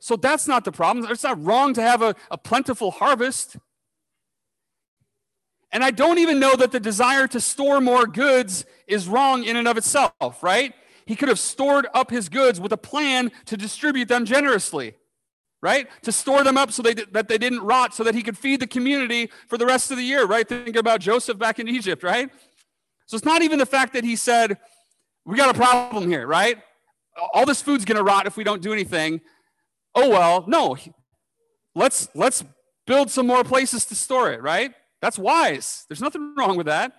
So 0.00 0.16
that's 0.16 0.46
not 0.46 0.64
the 0.64 0.72
problem. 0.72 1.10
It's 1.10 1.24
not 1.24 1.42
wrong 1.42 1.74
to 1.74 1.82
have 1.82 2.00
a, 2.00 2.14
a 2.30 2.38
plentiful 2.38 2.90
harvest. 2.90 3.56
And 5.72 5.84
I 5.84 5.90
don't 5.90 6.18
even 6.18 6.40
know 6.40 6.56
that 6.56 6.72
the 6.72 6.80
desire 6.80 7.26
to 7.28 7.40
store 7.40 7.80
more 7.80 8.06
goods 8.06 8.64
is 8.86 9.08
wrong 9.08 9.44
in 9.44 9.56
and 9.56 9.68
of 9.68 9.76
itself, 9.76 10.42
right? 10.42 10.74
He 11.06 11.16
could 11.16 11.28
have 11.28 11.38
stored 11.38 11.86
up 11.94 12.10
his 12.10 12.28
goods 12.28 12.60
with 12.60 12.72
a 12.72 12.76
plan 12.76 13.30
to 13.46 13.56
distribute 13.56 14.08
them 14.08 14.24
generously 14.24 14.94
right? 15.62 15.88
To 16.02 16.12
store 16.12 16.42
them 16.42 16.56
up 16.56 16.72
so 16.72 16.82
they, 16.82 16.94
that 16.94 17.28
they 17.28 17.38
didn't 17.38 17.60
rot, 17.60 17.94
so 17.94 18.04
that 18.04 18.14
he 18.14 18.22
could 18.22 18.38
feed 18.38 18.60
the 18.60 18.66
community 18.66 19.30
for 19.48 19.58
the 19.58 19.66
rest 19.66 19.90
of 19.90 19.96
the 19.96 20.02
year, 20.02 20.26
right? 20.26 20.48
Think 20.48 20.76
about 20.76 21.00
Joseph 21.00 21.38
back 21.38 21.58
in 21.58 21.68
Egypt, 21.68 22.02
right? 22.02 22.30
So 23.06 23.16
it's 23.16 23.26
not 23.26 23.42
even 23.42 23.58
the 23.58 23.66
fact 23.66 23.92
that 23.94 24.04
he 24.04 24.16
said, 24.16 24.56
we 25.24 25.36
got 25.36 25.54
a 25.54 25.58
problem 25.58 26.08
here, 26.08 26.26
right? 26.26 26.58
All 27.34 27.44
this 27.44 27.60
food's 27.60 27.84
to 27.84 28.02
rot 28.02 28.26
if 28.26 28.36
we 28.36 28.44
don't 28.44 28.62
do 28.62 28.72
anything. 28.72 29.20
Oh 29.94 30.08
well, 30.08 30.44
no. 30.46 30.76
Let's 31.74 32.08
let's 32.14 32.42
build 32.86 33.10
some 33.10 33.26
more 33.26 33.44
places 33.44 33.84
to 33.86 33.94
store 33.94 34.32
it, 34.32 34.40
right? 34.40 34.72
That's 35.00 35.18
wise. 35.18 35.86
There's 35.88 36.00
nothing 36.00 36.34
wrong 36.36 36.56
with 36.56 36.66
that. 36.66 36.92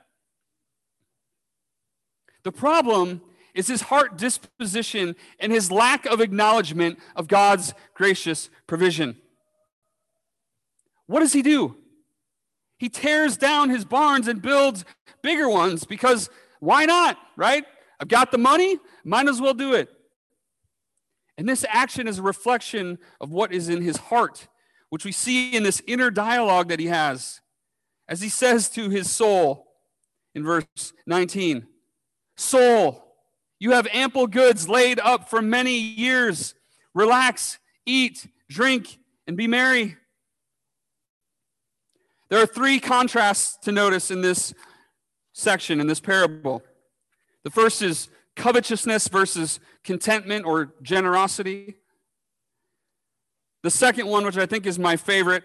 The 2.44 2.52
problem 2.52 3.22
is 3.54 3.68
his 3.68 3.82
heart 3.82 4.18
disposition 4.18 5.16
and 5.40 5.52
his 5.52 5.72
lack 5.72 6.06
of 6.06 6.22
acknowledgement 6.22 7.00
of 7.16 7.28
God's 7.28 7.74
gracious 7.94 8.50
provision. 8.66 9.18
What 11.06 11.20
does 11.20 11.34
he 11.34 11.42
do? 11.42 11.76
He 12.78 12.90
tears 12.90 13.38
down 13.38 13.70
his 13.70 13.86
barns 13.86 14.28
and 14.28 14.42
builds 14.42 14.86
bigger 15.22 15.50
ones 15.50 15.84
because 15.84 16.30
why 16.60 16.86
not, 16.86 17.18
right? 17.36 17.66
I've 18.00 18.08
got 18.08 18.32
the 18.32 18.38
money, 18.38 18.80
might 19.04 19.28
as 19.28 19.40
well 19.40 19.54
do 19.54 19.74
it. 19.74 19.90
And 21.38 21.48
this 21.48 21.66
action 21.70 22.08
is 22.08 22.20
a 22.20 22.24
reflection 22.24 22.98
of 23.20 23.32
what 23.32 23.54
is 23.54 23.70
in 23.70 23.82
his 23.82 23.98
heart, 23.98 24.48
which 24.90 25.06
we 25.06 25.12
see 25.12 25.56
in 25.56 25.64
this 25.64 25.82
inner 25.86 26.10
dialogue 26.10 26.70
that 26.70 26.80
he 26.80 26.88
has. 26.88 27.42
As 28.12 28.20
he 28.20 28.28
says 28.28 28.68
to 28.72 28.90
his 28.90 29.10
soul 29.10 29.68
in 30.36 30.44
verse 30.44 30.66
19 31.08 31.66
Soul, 32.36 33.06
you 33.58 33.72
have 33.72 33.88
ample 33.94 34.28
goods 34.28 34.68
laid 34.68 35.00
up 35.00 35.30
for 35.30 35.42
many 35.42 35.78
years. 35.78 36.56
Relax, 36.94 37.58
eat, 37.86 38.28
drink, 38.50 38.98
and 39.28 39.38
be 39.38 39.48
merry. 39.48 39.96
There 42.30 42.42
are 42.42 42.46
three 42.46 42.80
contrasts 42.80 43.58
to 43.64 43.72
notice 43.72 44.12
in 44.12 44.22
this 44.22 44.54
section, 45.32 45.80
in 45.80 45.88
this 45.88 46.02
parable. 46.02 46.64
The 47.44 47.52
first 47.52 47.82
is 47.82 48.10
covetousness 48.36 49.08
versus 49.08 49.60
contentment 49.86 50.46
or 50.46 50.74
generosity. 50.82 51.76
The 53.64 53.72
second 53.72 54.08
one, 54.08 54.26
which 54.26 54.38
I 54.38 54.48
think 54.48 54.66
is 54.66 54.80
my 54.80 54.98
favorite, 54.98 55.44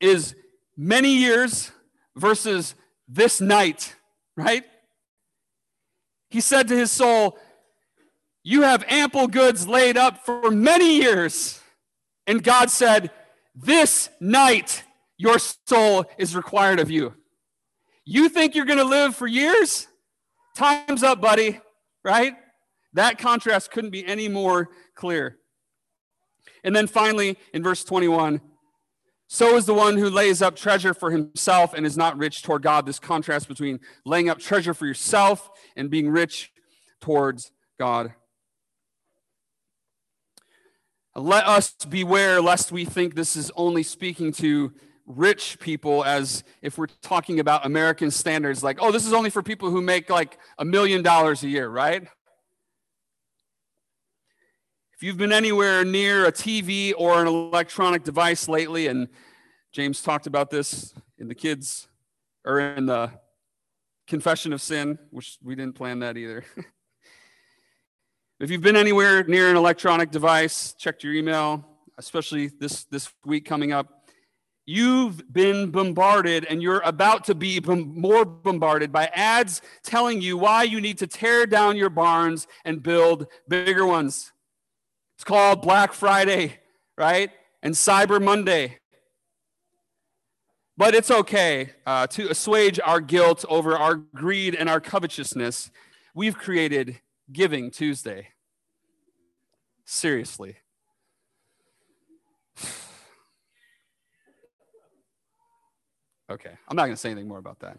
is 0.00 0.34
many 0.76 1.16
years 1.16 1.70
versus 2.14 2.74
this 3.08 3.40
night, 3.40 3.94
right? 4.36 4.64
He 6.30 6.40
said 6.40 6.68
to 6.68 6.76
his 6.76 6.90
soul, 6.90 7.38
You 8.42 8.62
have 8.62 8.84
ample 8.88 9.28
goods 9.28 9.66
laid 9.66 9.96
up 9.96 10.24
for 10.24 10.50
many 10.50 10.96
years. 10.96 11.60
And 12.26 12.42
God 12.42 12.70
said, 12.70 13.10
This 13.54 14.10
night 14.20 14.82
your 15.16 15.38
soul 15.38 16.06
is 16.18 16.36
required 16.36 16.80
of 16.80 16.90
you. 16.90 17.14
You 18.04 18.28
think 18.28 18.54
you're 18.54 18.66
going 18.66 18.78
to 18.78 18.84
live 18.84 19.16
for 19.16 19.26
years? 19.26 19.86
Time's 20.56 21.02
up, 21.02 21.20
buddy, 21.20 21.60
right? 22.04 22.34
That 22.92 23.18
contrast 23.18 23.70
couldn't 23.70 23.90
be 23.90 24.06
any 24.06 24.28
more 24.28 24.70
clear. 24.94 25.38
And 26.64 26.74
then 26.74 26.86
finally, 26.86 27.36
in 27.52 27.62
verse 27.62 27.84
21, 27.84 28.40
so 29.28 29.56
is 29.56 29.66
the 29.66 29.74
one 29.74 29.96
who 29.96 30.08
lays 30.08 30.40
up 30.40 30.54
treasure 30.56 30.94
for 30.94 31.10
himself 31.10 31.74
and 31.74 31.84
is 31.84 31.96
not 31.96 32.16
rich 32.16 32.42
toward 32.42 32.62
God. 32.62 32.86
This 32.86 32.98
contrast 32.98 33.48
between 33.48 33.80
laying 34.04 34.28
up 34.28 34.38
treasure 34.38 34.74
for 34.74 34.86
yourself 34.86 35.50
and 35.76 35.90
being 35.90 36.08
rich 36.08 36.52
towards 37.00 37.50
God. 37.78 38.14
Let 41.14 41.46
us 41.46 41.74
beware 41.88 42.40
lest 42.40 42.70
we 42.70 42.84
think 42.84 43.14
this 43.14 43.36
is 43.36 43.50
only 43.56 43.82
speaking 43.82 44.32
to 44.34 44.72
rich 45.06 45.58
people 45.60 46.04
as 46.04 46.44
if 46.62 46.76
we're 46.76 46.88
talking 47.00 47.40
about 47.40 47.64
American 47.64 48.10
standards, 48.10 48.62
like, 48.62 48.78
oh, 48.80 48.92
this 48.92 49.06
is 49.06 49.12
only 49.12 49.30
for 49.30 49.42
people 49.42 49.70
who 49.70 49.80
make 49.80 50.10
like 50.10 50.38
a 50.58 50.64
million 50.64 51.02
dollars 51.02 51.42
a 51.42 51.48
year, 51.48 51.68
right? 51.68 52.06
If 54.96 55.02
you've 55.02 55.18
been 55.18 55.30
anywhere 55.30 55.84
near 55.84 56.24
a 56.24 56.32
TV 56.32 56.94
or 56.96 57.20
an 57.20 57.26
electronic 57.26 58.02
device 58.02 58.48
lately, 58.48 58.86
and 58.86 59.08
James 59.70 60.00
talked 60.00 60.26
about 60.26 60.48
this 60.48 60.94
in 61.18 61.28
the 61.28 61.34
kids 61.34 61.86
or 62.46 62.60
in 62.60 62.86
the 62.86 63.10
confession 64.06 64.54
of 64.54 64.62
sin, 64.62 64.98
which 65.10 65.36
we 65.44 65.54
didn't 65.54 65.74
plan 65.74 65.98
that 65.98 66.16
either. 66.16 66.46
if 68.40 68.50
you've 68.50 68.62
been 68.62 68.74
anywhere 68.74 69.22
near 69.24 69.50
an 69.50 69.56
electronic 69.56 70.10
device, 70.10 70.72
checked 70.78 71.04
your 71.04 71.12
email, 71.12 71.62
especially 71.98 72.46
this, 72.46 72.84
this 72.84 73.12
week 73.26 73.44
coming 73.44 73.72
up, 73.72 73.92
You've 74.68 75.32
been 75.32 75.70
bombarded 75.70 76.44
and 76.46 76.60
you're 76.60 76.80
about 76.80 77.22
to 77.26 77.36
be 77.36 77.60
more 77.60 78.24
bombarded 78.24 78.90
by 78.90 79.06
ads 79.14 79.62
telling 79.84 80.20
you 80.20 80.36
why 80.36 80.64
you 80.64 80.80
need 80.80 80.98
to 80.98 81.06
tear 81.06 81.46
down 81.46 81.76
your 81.76 81.88
barns 81.88 82.48
and 82.64 82.82
build 82.82 83.28
bigger 83.46 83.86
ones. 83.86 84.32
It's 85.16 85.24
called 85.24 85.62
Black 85.62 85.94
Friday, 85.94 86.58
right? 86.98 87.30
And 87.62 87.74
Cyber 87.74 88.22
Monday. 88.22 88.78
But 90.76 90.94
it's 90.94 91.10
okay 91.10 91.70
uh, 91.86 92.06
to 92.08 92.28
assuage 92.28 92.78
our 92.84 93.00
guilt 93.00 93.42
over 93.48 93.78
our 93.78 93.94
greed 93.94 94.54
and 94.54 94.68
our 94.68 94.78
covetousness. 94.78 95.70
We've 96.14 96.36
created 96.36 97.00
Giving 97.32 97.70
Tuesday. 97.70 98.28
Seriously. 99.84 100.56
Okay, 106.28 106.50
I'm 106.66 106.74
not 106.76 106.86
going 106.86 106.94
to 106.94 106.96
say 106.96 107.12
anything 107.12 107.28
more 107.28 107.38
about 107.38 107.60
that. 107.60 107.78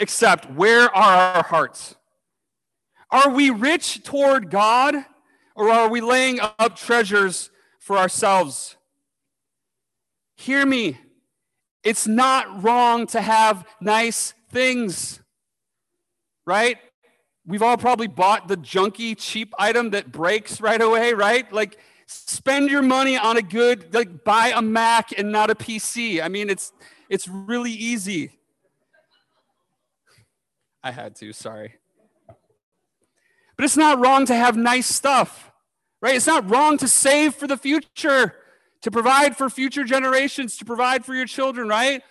Except, 0.00 0.50
where 0.50 0.92
are 0.96 1.36
our 1.36 1.44
hearts? 1.44 1.94
Are 3.08 3.30
we 3.30 3.50
rich 3.50 4.02
toward 4.02 4.50
God 4.50 4.96
or 5.58 5.68
are 5.70 5.88
we 5.88 6.00
laying 6.00 6.38
up 6.40 6.76
treasures 6.76 7.50
for 7.80 7.98
ourselves? 7.98 8.76
Hear 10.36 10.64
me. 10.64 10.98
It's 11.82 12.06
not 12.06 12.62
wrong 12.62 13.08
to 13.08 13.20
have 13.20 13.66
nice 13.80 14.34
things, 14.52 15.20
right? 16.46 16.78
We've 17.44 17.62
all 17.62 17.76
probably 17.76 18.06
bought 18.06 18.46
the 18.46 18.56
junky, 18.56 19.16
cheap 19.18 19.52
item 19.58 19.90
that 19.90 20.12
breaks 20.12 20.60
right 20.60 20.80
away, 20.80 21.12
right? 21.12 21.50
Like, 21.52 21.78
spend 22.06 22.70
your 22.70 22.82
money 22.82 23.16
on 23.16 23.36
a 23.36 23.42
good, 23.42 23.92
like, 23.92 24.22
buy 24.22 24.52
a 24.54 24.62
Mac 24.62 25.18
and 25.18 25.32
not 25.32 25.50
a 25.50 25.56
PC. 25.56 26.22
I 26.22 26.28
mean, 26.28 26.50
it's 26.50 26.72
it's 27.08 27.26
really 27.26 27.72
easy. 27.72 28.38
I 30.84 30.92
had 30.92 31.16
to, 31.16 31.32
sorry. 31.32 31.74
But 33.56 33.64
it's 33.64 33.76
not 33.76 33.98
wrong 33.98 34.24
to 34.26 34.36
have 34.36 34.56
nice 34.56 34.86
stuff, 34.86 35.47
right? 36.00 36.14
It's 36.14 36.26
not 36.26 36.48
wrong 36.48 36.78
to 36.78 36.88
save 36.88 37.34
for 37.34 37.46
the 37.46 37.56
future, 37.56 38.34
to 38.82 38.90
provide 38.90 39.36
for 39.36 39.50
future 39.50 39.84
generations, 39.84 40.56
to 40.58 40.64
provide 40.64 41.04
for 41.04 41.14
your 41.14 41.26
children, 41.26 41.68
right? 41.68 42.02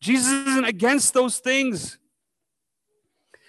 Jesus 0.00 0.32
isn't 0.46 0.64
against 0.64 1.14
those 1.14 1.38
things. 1.38 1.98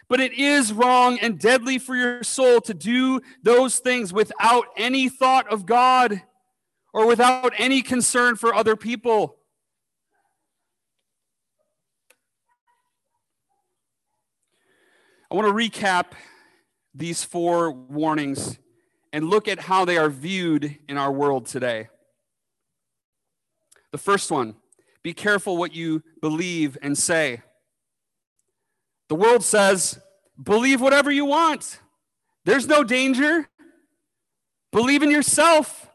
But 0.09 0.21
it 0.21 0.34
is 0.34 0.71
wrong 0.71 1.19
and 1.19 1.38
deadly 1.38 1.78
for 1.78 1.95
your 1.95 2.23
soul 2.23 2.61
to 2.61 2.73
do 2.73 3.21
those 3.43 3.80
things 3.80 4.13
without 4.13 4.65
any 4.78 5.09
thought 5.09 5.51
of 5.51 5.65
God 5.65 6.21
or 6.93 7.05
without 7.05 7.53
any 7.57 7.82
concern 7.82 8.38
for 8.38 8.55
other 8.55 8.78
people. 8.78 9.36
I 15.30 15.36
want 15.36 15.47
to 15.47 15.53
recap 15.53 16.13
these 16.95 17.23
four 17.25 17.69
warnings 17.69 18.57
and 19.18 19.32
look 19.32 19.47
at 19.47 19.61
how 19.61 19.84
they 19.84 19.97
are 19.97 20.11
viewed 20.11 20.78
in 20.88 20.95
our 20.95 21.11
world 21.11 21.47
today. 21.47 21.88
The 23.91 23.97
first 23.97 24.30
one 24.30 24.53
be 25.01 25.11
careful 25.11 25.57
what 25.57 25.74
you 25.74 26.03
believe 26.22 26.78
and 26.84 26.95
say. 26.95 27.41
The 29.09 29.15
world 29.15 29.43
says, 29.43 29.97
believe 30.41 30.82
whatever 30.82 31.09
you 31.09 31.26
want. 31.26 31.80
There's 32.45 32.68
no 32.68 32.84
danger. 32.84 33.49
Believe 34.72 35.01
in 35.01 35.09
yourself. 35.09 35.89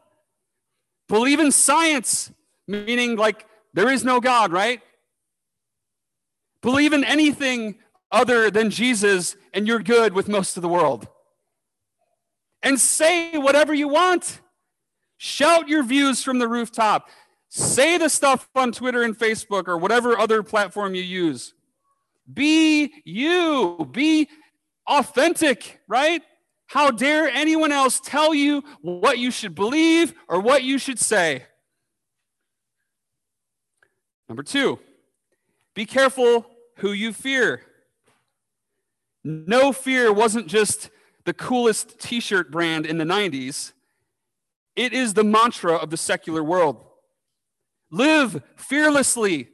Believe 1.07 1.39
in 1.39 1.53
science, 1.53 2.29
meaning 2.67 3.15
like 3.15 3.47
there 3.73 3.89
is 3.89 4.03
no 4.03 4.19
God, 4.19 4.51
right? 4.51 4.81
Believe 6.61 6.91
in 6.91 7.05
anything 7.05 7.75
other 8.11 8.51
than 8.51 8.69
Jesus, 8.69 9.37
and 9.53 9.65
you're 9.65 9.79
good 9.79 10.11
with 10.11 10.27
most 10.27 10.57
of 10.57 10.61
the 10.61 10.67
world. 10.67 11.07
And 12.63 12.79
say 12.79 13.37
whatever 13.37 13.73
you 13.73 13.89
want. 13.89 14.39
Shout 15.17 15.67
your 15.67 15.83
views 15.83 16.23
from 16.23 16.39
the 16.39 16.47
rooftop. 16.47 17.09
Say 17.49 17.97
the 17.97 18.09
stuff 18.09 18.49
on 18.55 18.71
Twitter 18.71 19.03
and 19.03 19.17
Facebook 19.17 19.67
or 19.67 19.77
whatever 19.77 20.17
other 20.17 20.41
platform 20.41 20.95
you 20.95 21.03
use. 21.03 21.53
Be 22.31 22.91
you. 23.05 23.87
Be 23.91 24.27
authentic, 24.87 25.79
right? 25.87 26.23
How 26.65 26.89
dare 26.89 27.29
anyone 27.29 27.71
else 27.71 27.99
tell 27.99 28.33
you 28.33 28.63
what 28.81 29.19
you 29.19 29.29
should 29.29 29.53
believe 29.53 30.13
or 30.27 30.39
what 30.39 30.63
you 30.63 30.77
should 30.77 30.97
say? 30.97 31.45
Number 34.27 34.41
two, 34.41 34.79
be 35.75 35.85
careful 35.85 36.47
who 36.77 36.91
you 36.91 37.13
fear. 37.13 37.61
No 39.23 39.71
Fear 39.71 40.11
wasn't 40.11 40.47
just 40.47 40.89
the 41.25 41.33
coolest 41.33 41.99
t 41.99 42.19
shirt 42.19 42.51
brand 42.51 42.85
in 42.85 42.97
the 42.97 43.05
90s, 43.05 43.73
it 44.75 44.93
is 44.93 45.13
the 45.13 45.23
mantra 45.23 45.75
of 45.75 45.89
the 45.89 45.97
secular 45.97 46.43
world. 46.43 46.83
Live 47.91 48.41
fearlessly 48.55 49.49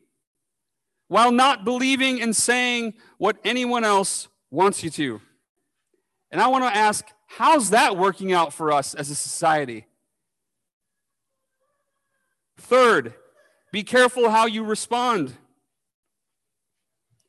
while 1.07 1.31
not 1.31 1.65
believing 1.65 2.21
and 2.21 2.35
saying 2.35 2.93
what 3.17 3.37
anyone 3.43 3.83
else 3.83 4.27
wants 4.49 4.83
you 4.83 4.89
to. 4.91 5.21
And 6.31 6.39
I 6.39 6.47
want 6.47 6.63
to 6.63 6.75
ask, 6.75 7.05
how's 7.27 7.71
that 7.71 7.97
working 7.97 8.31
out 8.31 8.53
for 8.53 8.71
us 8.71 8.93
as 8.93 9.09
a 9.09 9.15
society? 9.15 9.87
Third, 12.57 13.13
be 13.71 13.83
careful 13.83 14.29
how 14.29 14.45
you 14.45 14.63
respond. 14.63 15.33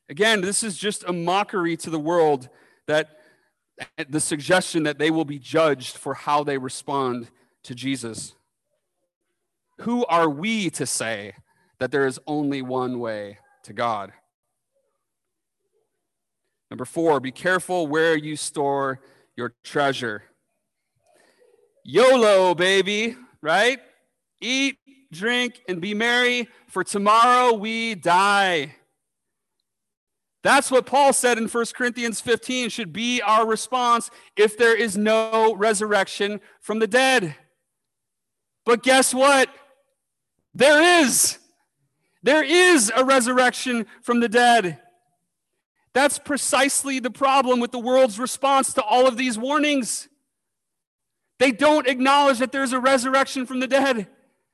Again, 0.09 0.41
this 0.41 0.63
is 0.63 0.77
just 0.77 1.05
a 1.05 1.13
mockery 1.13 1.77
to 1.79 1.91
the 1.91 1.99
world 1.99 2.49
that 2.87 3.20
the 4.09 4.21
suggestion 4.21 4.83
that 4.85 4.99
they 4.99 5.11
will 5.11 5.25
be 5.25 5.39
judged 5.39 5.97
for 5.97 6.15
how 6.15 6.45
they 6.45 6.59
respond 6.59 7.29
to 7.65 7.75
Jesus. 7.75 8.35
Who 9.81 10.05
are 10.07 10.29
we 10.29 10.71
to 10.71 10.87
say 10.87 11.35
that 11.79 11.91
there 11.91 12.07
is 12.07 12.21
only 12.27 12.63
one 12.63 12.99
way 12.99 13.39
to 13.65 13.73
God? 13.73 14.13
Number 16.71 16.85
four, 16.85 17.19
be 17.19 17.33
careful 17.33 17.87
where 17.87 18.17
you 18.17 18.37
store 18.37 19.01
your 19.37 19.55
treasure. 19.65 20.23
YOLO, 21.85 22.55
baby, 22.55 23.17
right? 23.41 23.81
Eat, 24.41 24.79
drink, 25.11 25.63
and 25.69 25.81
be 25.81 25.95
merry, 25.95 26.49
for 26.69 26.85
tomorrow 26.85 27.55
we 27.55 27.95
die. 27.95 28.77
That's 30.43 30.71
what 30.71 30.87
Paul 30.87 31.13
said 31.13 31.37
in 31.37 31.49
1 31.49 31.65
Corinthians 31.75 32.21
15 32.21 32.71
should 32.71 32.93
be 32.93 33.21
our 33.21 33.47
response 33.47 34.11
if 34.37 34.57
there 34.57 34.75
is 34.75 34.97
no 34.97 35.55
resurrection 35.55 36.41
from 36.61 36.79
the 36.79 36.87
dead. 36.87 37.35
But 38.65 38.83
guess 38.83 39.13
what? 39.13 39.51
There 40.55 41.03
is. 41.03 41.39
There 42.23 42.43
is 42.43 42.91
a 42.95 43.05
resurrection 43.05 43.87
from 44.03 44.21
the 44.21 44.29
dead. 44.29 44.79
That's 45.93 46.19
precisely 46.19 47.01
the 47.01 47.11
problem 47.11 47.61
with 47.61 47.73
the 47.73 47.79
world's 47.79 48.19
response 48.19 48.73
to 48.75 48.83
all 48.83 49.07
of 49.07 49.17
these 49.17 49.39
warnings. 49.39 50.09
They 51.39 51.53
don't 51.53 51.87
acknowledge 51.87 52.39
that 52.39 52.53
there's 52.53 52.73
a 52.73 52.81
resurrection 52.81 53.45
from 53.45 53.61
the 53.61 53.67
dead, 53.67 54.07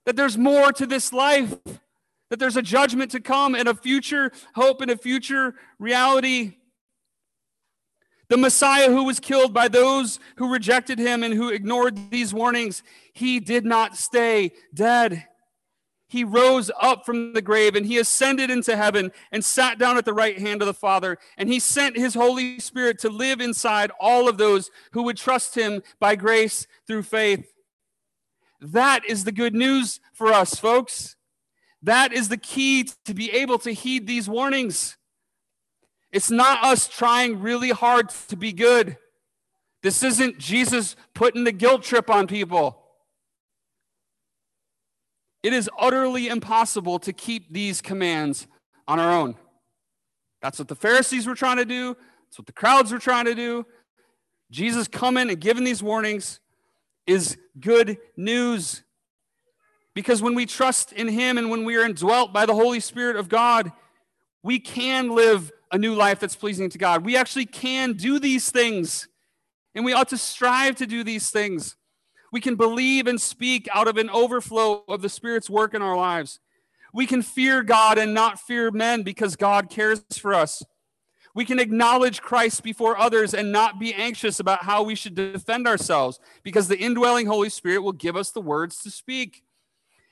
that 0.05 0.17
there's 0.17 0.39
more 0.39 0.73
to 0.73 0.87
this 0.87 1.13
life 1.13 1.55
that 2.31 2.39
there's 2.39 2.57
a 2.57 2.63
judgment 2.63 3.11
to 3.13 3.21
come 3.21 3.55
and 3.55 3.69
a 3.69 3.75
future 3.75 4.33
hope 4.55 4.81
and 4.81 4.91
a 4.91 4.97
future 4.97 5.55
reality. 5.79 6.57
The 8.29 8.37
Messiah 8.37 8.91
who 8.91 9.05
was 9.05 9.21
killed 9.21 9.55
by 9.55 9.69
those 9.69 10.19
who 10.37 10.53
rejected 10.53 10.99
him 10.99 11.23
and 11.23 11.33
who 11.33 11.51
ignored 11.51 12.11
these 12.11 12.35
warnings, 12.35 12.83
he 13.13 13.39
did 13.39 13.65
not 13.65 13.97
stay 13.97 14.53
dead. 14.75 15.27
He 16.09 16.25
rose 16.25 16.71
up 16.81 17.05
from 17.05 17.33
the 17.33 17.43
grave 17.43 17.75
and 17.75 17.87
he 17.87 17.99
ascended 17.99 18.51
into 18.51 18.77
heaven 18.77 19.13
and 19.33 19.45
sat 19.45 19.79
down 19.79 19.97
at 19.97 20.05
the 20.05 20.15
right 20.15 20.39
hand 20.39 20.63
of 20.63 20.67
the 20.67 20.75
Father. 20.75 21.19
And 21.37 21.49
he 21.49 21.59
sent 21.59 21.97
his 21.97 22.15
Holy 22.15 22.61
Spirit 22.61 22.99
to 23.01 23.09
live 23.09 23.41
inside 23.41 23.91
all 24.01 24.29
of 24.29 24.39
those 24.39 24.71
who 24.93 25.03
would 25.05 25.17
trust 25.17 25.57
him 25.57 25.83
by 25.99 26.15
grace 26.15 26.67
through 26.87 27.03
faith. 27.03 27.53
That 28.61 29.05
is 29.05 29.25
the 29.25 29.33
good 29.33 29.55
news 29.55 30.01
for 30.13 30.33
us, 30.33 30.55
folks. 30.55 31.16
That 31.87 32.13
is 32.13 32.29
the 32.29 32.37
key 32.37 32.89
to 33.05 33.15
be 33.15 33.31
able 33.31 33.59
to 33.61 33.71
heed 33.71 34.09
these 34.09 34.29
warnings. 34.29 34.97
It's 36.11 36.33
not 36.33 36.65
us 36.65 36.89
trying 36.89 37.41
really 37.41 37.71
hard 37.71 38.09
to 38.29 38.37
be 38.37 38.53
good. 38.53 38.97
This 39.85 40.03
isn't 40.03 40.39
Jesus 40.39 40.97
putting 41.15 41.45
the 41.45 41.53
guilt 41.53 41.85
trip 41.85 42.11
on 42.11 42.27
people. 42.27 42.83
It 45.45 45.53
is 45.53 45.71
utterly 45.79 46.27
impossible 46.27 46.99
to 47.01 47.13
keep 47.13 47.53
these 47.53 47.81
commands 47.81 48.49
on 48.89 48.99
our 48.99 49.13
own. 49.13 49.37
That's 50.43 50.59
what 50.59 50.67
the 50.67 50.75
Pharisees 50.75 51.25
were 51.25 51.37
trying 51.37 51.59
to 51.59 51.65
do. 51.65 51.97
That's 52.25 52.39
what 52.39 52.47
the 52.47 52.53
crowds 52.53 52.91
were 52.91 52.99
trying 52.99 53.27
to 53.27 53.35
do. 53.37 53.65
Jesus 54.51 54.89
coming 54.89 55.31
and 55.31 55.41
giving 55.41 55.63
these 55.63 55.85
warnings 55.85 56.41
is 57.07 57.39
good 57.61 57.99
news. 58.17 58.83
Because 59.97 60.21
when 60.21 60.35
we 60.35 60.45
trust 60.45 60.93
in 60.93 61.09
Him 61.09 61.39
and 61.39 61.49
when 61.49 61.65
we 61.65 61.75
are 61.77 61.83
indwelt 61.83 62.31
by 62.31 62.45
the 62.45 62.55
Holy 62.55 62.81
Spirit 62.81 63.17
of 63.17 63.31
God, 63.31 63.73
we 64.43 64.61
can 64.61 65.15
live 65.15 65.51
a 65.73 65.79
new 65.79 65.95
life 65.95 66.21
that's 66.21 66.37
pleasing 66.37 66.69
to 66.69 66.77
God. 66.77 67.03
We 67.03 67.17
actually 67.17 67.47
can 67.47 67.95
do 67.95 68.19
these 68.19 68.51
things, 68.51 69.09
and 69.75 69.87
we 69.87 69.95
ought 69.95 70.11
to 70.11 70.19
strive 70.19 70.77
to 70.77 70.87
do 70.87 71.03
these 71.03 71.31
things. 71.31 71.77
We 72.31 72.43
can 72.43 72.57
believe 72.57 73.07
and 73.07 73.19
speak 73.19 73.71
out 73.73 73.89
of 73.89 73.97
an 73.97 74.11
overflow 74.11 74.85
of 74.87 75.01
the 75.01 75.09
Spirit's 75.09 75.49
work 75.49 75.73
in 75.73 75.81
our 75.81 75.97
lives. 75.97 76.41
We 76.93 77.07
can 77.07 77.23
fear 77.23 77.63
God 77.63 77.97
and 77.97 78.13
not 78.13 78.39
fear 78.39 78.71
men 78.71 79.03
because 79.03 79.35
God 79.35 79.71
cares 79.71 80.05
for 80.21 80.35
us. 80.35 80.63
We 81.35 81.47
can 81.47 81.59
acknowledge 81.59 82.21
Christ 82.21 82.63
before 82.63 82.99
others 82.99 83.33
and 83.33 83.51
not 83.51 83.81
be 83.81 83.95
anxious 83.95 84.41
about 84.41 84.65
how 84.65 84.83
we 84.83 84.95
should 84.95 85.15
defend 85.15 85.67
ourselves 85.67 86.21
because 86.43 86.69
the 86.69 86.79
indwelling 86.79 87.29
Holy 87.29 87.49
Spirit 87.49 87.81
will 87.81 87.93
give 87.93 88.15
us 88.15 88.31
the 88.31 88.43
words 88.43 88.83
to 88.83 88.91
speak. 88.91 89.43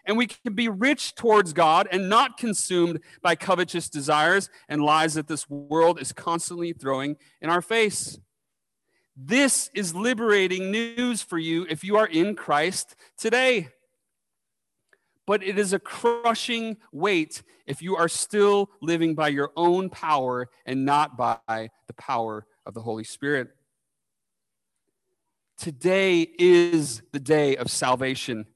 And 0.06 0.16
we 0.16 0.26
can 0.26 0.54
be 0.54 0.68
rich 0.68 1.14
towards 1.14 1.52
God 1.52 1.88
and 1.90 2.08
not 2.08 2.36
consumed 2.36 3.00
by 3.22 3.36
covetous 3.36 3.88
desires 3.88 4.50
and 4.68 4.82
lies 4.82 5.14
that 5.14 5.28
this 5.28 5.48
world 5.48 6.00
is 6.00 6.12
constantly 6.12 6.72
throwing 6.72 7.16
in 7.40 7.48
our 7.48 7.62
face. 7.62 8.18
This 9.16 9.70
is 9.74 9.94
liberating 9.94 10.70
news 10.70 11.22
for 11.22 11.38
you 11.38 11.66
if 11.70 11.84
you 11.84 11.96
are 11.96 12.06
in 12.06 12.34
Christ 12.34 12.96
today 13.16 13.68
but 15.26 15.42
it 15.42 15.58
is 15.58 15.72
a 15.72 15.78
crushing 15.78 16.76
weight 16.92 17.42
if 17.66 17.82
you 17.82 17.96
are 17.96 18.08
still 18.08 18.70
living 18.80 19.14
by 19.14 19.28
your 19.28 19.50
own 19.56 19.88
power 19.88 20.48
and 20.66 20.84
not 20.84 21.16
by 21.16 21.38
the 21.48 21.94
power 21.96 22.46
of 22.66 22.74
the 22.74 22.82
Holy 22.82 23.04
Spirit. 23.04 23.48
Today 25.56 26.28
is 26.38 27.02
the 27.12 27.20
day 27.20 27.56
of 27.56 27.70
salvation. 27.70 28.46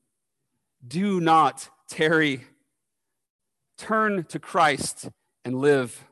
Do 0.87 1.21
not 1.21 1.69
tarry. 1.89 2.45
Turn 3.77 4.25
to 4.25 4.39
Christ 4.39 5.09
and 5.45 5.61
live. 5.61 6.05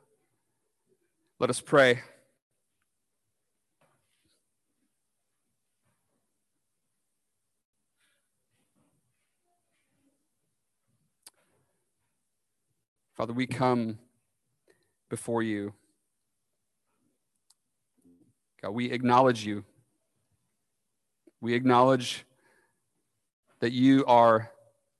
Let 1.39 1.49
us 1.49 1.61
pray. 1.61 2.01
Father, 13.15 13.33
we 13.33 13.47
come 13.47 13.97
before 15.09 15.41
you. 15.41 15.73
God, 18.61 18.71
we 18.71 18.91
acknowledge 18.91 19.43
you. 19.43 19.65
We 21.41 21.55
acknowledge 21.55 22.25
that 23.59 23.71
you 23.71 24.05
are 24.05 24.51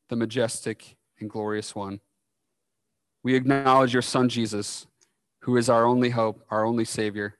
the 0.09 0.15
majestic 0.15 0.97
and 1.19 1.29
glorious 1.29 1.75
one. 1.75 1.99
We 3.23 3.35
acknowledge 3.35 3.93
your 3.93 4.01
Son, 4.01 4.29
Jesus, 4.29 4.87
who 5.39 5.57
is 5.57 5.69
our 5.69 5.85
only 5.85 6.09
hope, 6.09 6.45
our 6.49 6.65
only 6.65 6.85
Savior. 6.85 7.37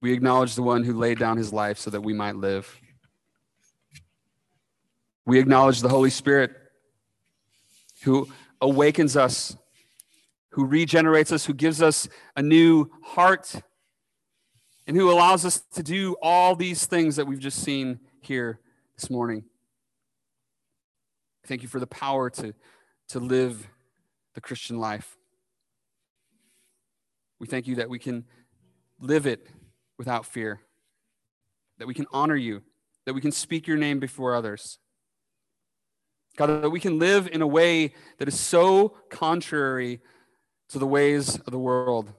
We 0.00 0.12
acknowledge 0.12 0.54
the 0.54 0.62
one 0.62 0.84
who 0.84 0.94
laid 0.94 1.18
down 1.18 1.36
his 1.36 1.52
life 1.52 1.78
so 1.78 1.90
that 1.90 2.00
we 2.00 2.14
might 2.14 2.36
live. 2.36 2.80
We 5.26 5.38
acknowledge 5.38 5.80
the 5.80 5.88
Holy 5.88 6.10
Spirit, 6.10 6.52
who 8.02 8.28
awakens 8.60 9.16
us, 9.16 9.56
who 10.50 10.64
regenerates 10.64 11.32
us, 11.32 11.44
who 11.44 11.54
gives 11.54 11.82
us 11.82 12.08
a 12.36 12.42
new 12.42 12.90
heart, 13.02 13.54
and 14.86 14.96
who 14.96 15.10
allows 15.10 15.44
us 15.44 15.60
to 15.74 15.82
do 15.82 16.16
all 16.22 16.56
these 16.56 16.86
things 16.86 17.16
that 17.16 17.26
we've 17.26 17.38
just 17.38 17.62
seen 17.62 18.00
here 18.22 18.58
this 18.96 19.10
morning. 19.10 19.44
Thank 21.46 21.62
you 21.62 21.68
for 21.68 21.80
the 21.80 21.86
power 21.86 22.30
to, 22.30 22.54
to 23.08 23.18
live 23.18 23.68
the 24.34 24.40
Christian 24.40 24.78
life. 24.78 25.16
We 27.38 27.46
thank 27.46 27.66
you 27.66 27.76
that 27.76 27.88
we 27.88 27.98
can 27.98 28.24
live 29.00 29.26
it 29.26 29.48
without 29.98 30.26
fear, 30.26 30.60
that 31.78 31.88
we 31.88 31.94
can 31.94 32.06
honor 32.12 32.36
you, 32.36 32.62
that 33.06 33.14
we 33.14 33.20
can 33.20 33.32
speak 33.32 33.66
your 33.66 33.78
name 33.78 33.98
before 33.98 34.34
others. 34.34 34.78
God, 36.36 36.62
that 36.62 36.70
we 36.70 36.80
can 36.80 36.98
live 36.98 37.28
in 37.28 37.42
a 37.42 37.46
way 37.46 37.94
that 38.18 38.28
is 38.28 38.38
so 38.38 38.94
contrary 39.10 40.00
to 40.68 40.78
the 40.78 40.86
ways 40.86 41.36
of 41.36 41.50
the 41.50 41.58
world. 41.58 42.12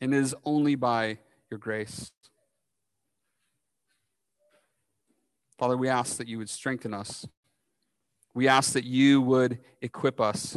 And 0.00 0.14
it 0.14 0.18
is 0.18 0.34
only 0.44 0.74
by 0.74 1.18
your 1.50 1.58
grace. 1.58 2.12
Father, 5.58 5.76
we 5.76 5.88
ask 5.88 6.16
that 6.16 6.28
you 6.28 6.38
would 6.38 6.50
strengthen 6.50 6.94
us. 6.94 7.26
We 8.34 8.48
ask 8.48 8.72
that 8.72 8.84
you 8.84 9.20
would 9.20 9.58
equip 9.80 10.20
us 10.20 10.56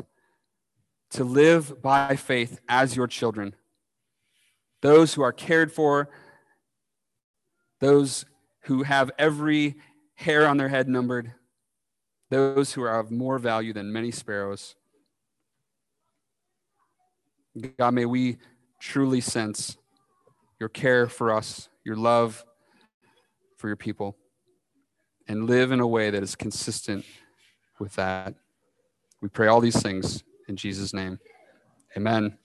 to 1.11 1.23
live 1.23 1.81
by 1.81 2.15
faith 2.15 2.59
as 2.67 2.95
your 2.95 3.07
children, 3.07 3.55
those 4.81 5.13
who 5.13 5.21
are 5.21 5.31
cared 5.31 5.71
for, 5.71 6.09
those 7.79 8.25
who 8.61 8.83
have 8.83 9.11
every 9.19 9.75
hair 10.15 10.47
on 10.47 10.57
their 10.57 10.69
head 10.69 10.87
numbered, 10.87 11.33
those 12.29 12.73
who 12.73 12.81
are 12.81 12.99
of 12.99 13.11
more 13.11 13.37
value 13.37 13.73
than 13.73 13.93
many 13.93 14.11
sparrows. 14.11 14.75
God, 17.77 17.93
may 17.93 18.05
we 18.05 18.37
truly 18.79 19.21
sense 19.21 19.77
your 20.59 20.69
care 20.69 21.07
for 21.07 21.31
us, 21.33 21.69
your 21.83 21.95
love 21.95 22.43
for 23.57 23.67
your 23.67 23.77
people, 23.77 24.17
and 25.27 25.47
live 25.47 25.71
in 25.71 25.79
a 25.79 25.87
way 25.87 26.09
that 26.09 26.23
is 26.23 26.35
consistent 26.35 27.05
with 27.79 27.95
that. 27.95 28.35
We 29.21 29.29
pray 29.29 29.47
all 29.47 29.61
these 29.61 29.81
things 29.81 30.23
in 30.47 30.55
Jesus' 30.55 30.93
name. 30.93 31.19
Amen. 31.97 32.37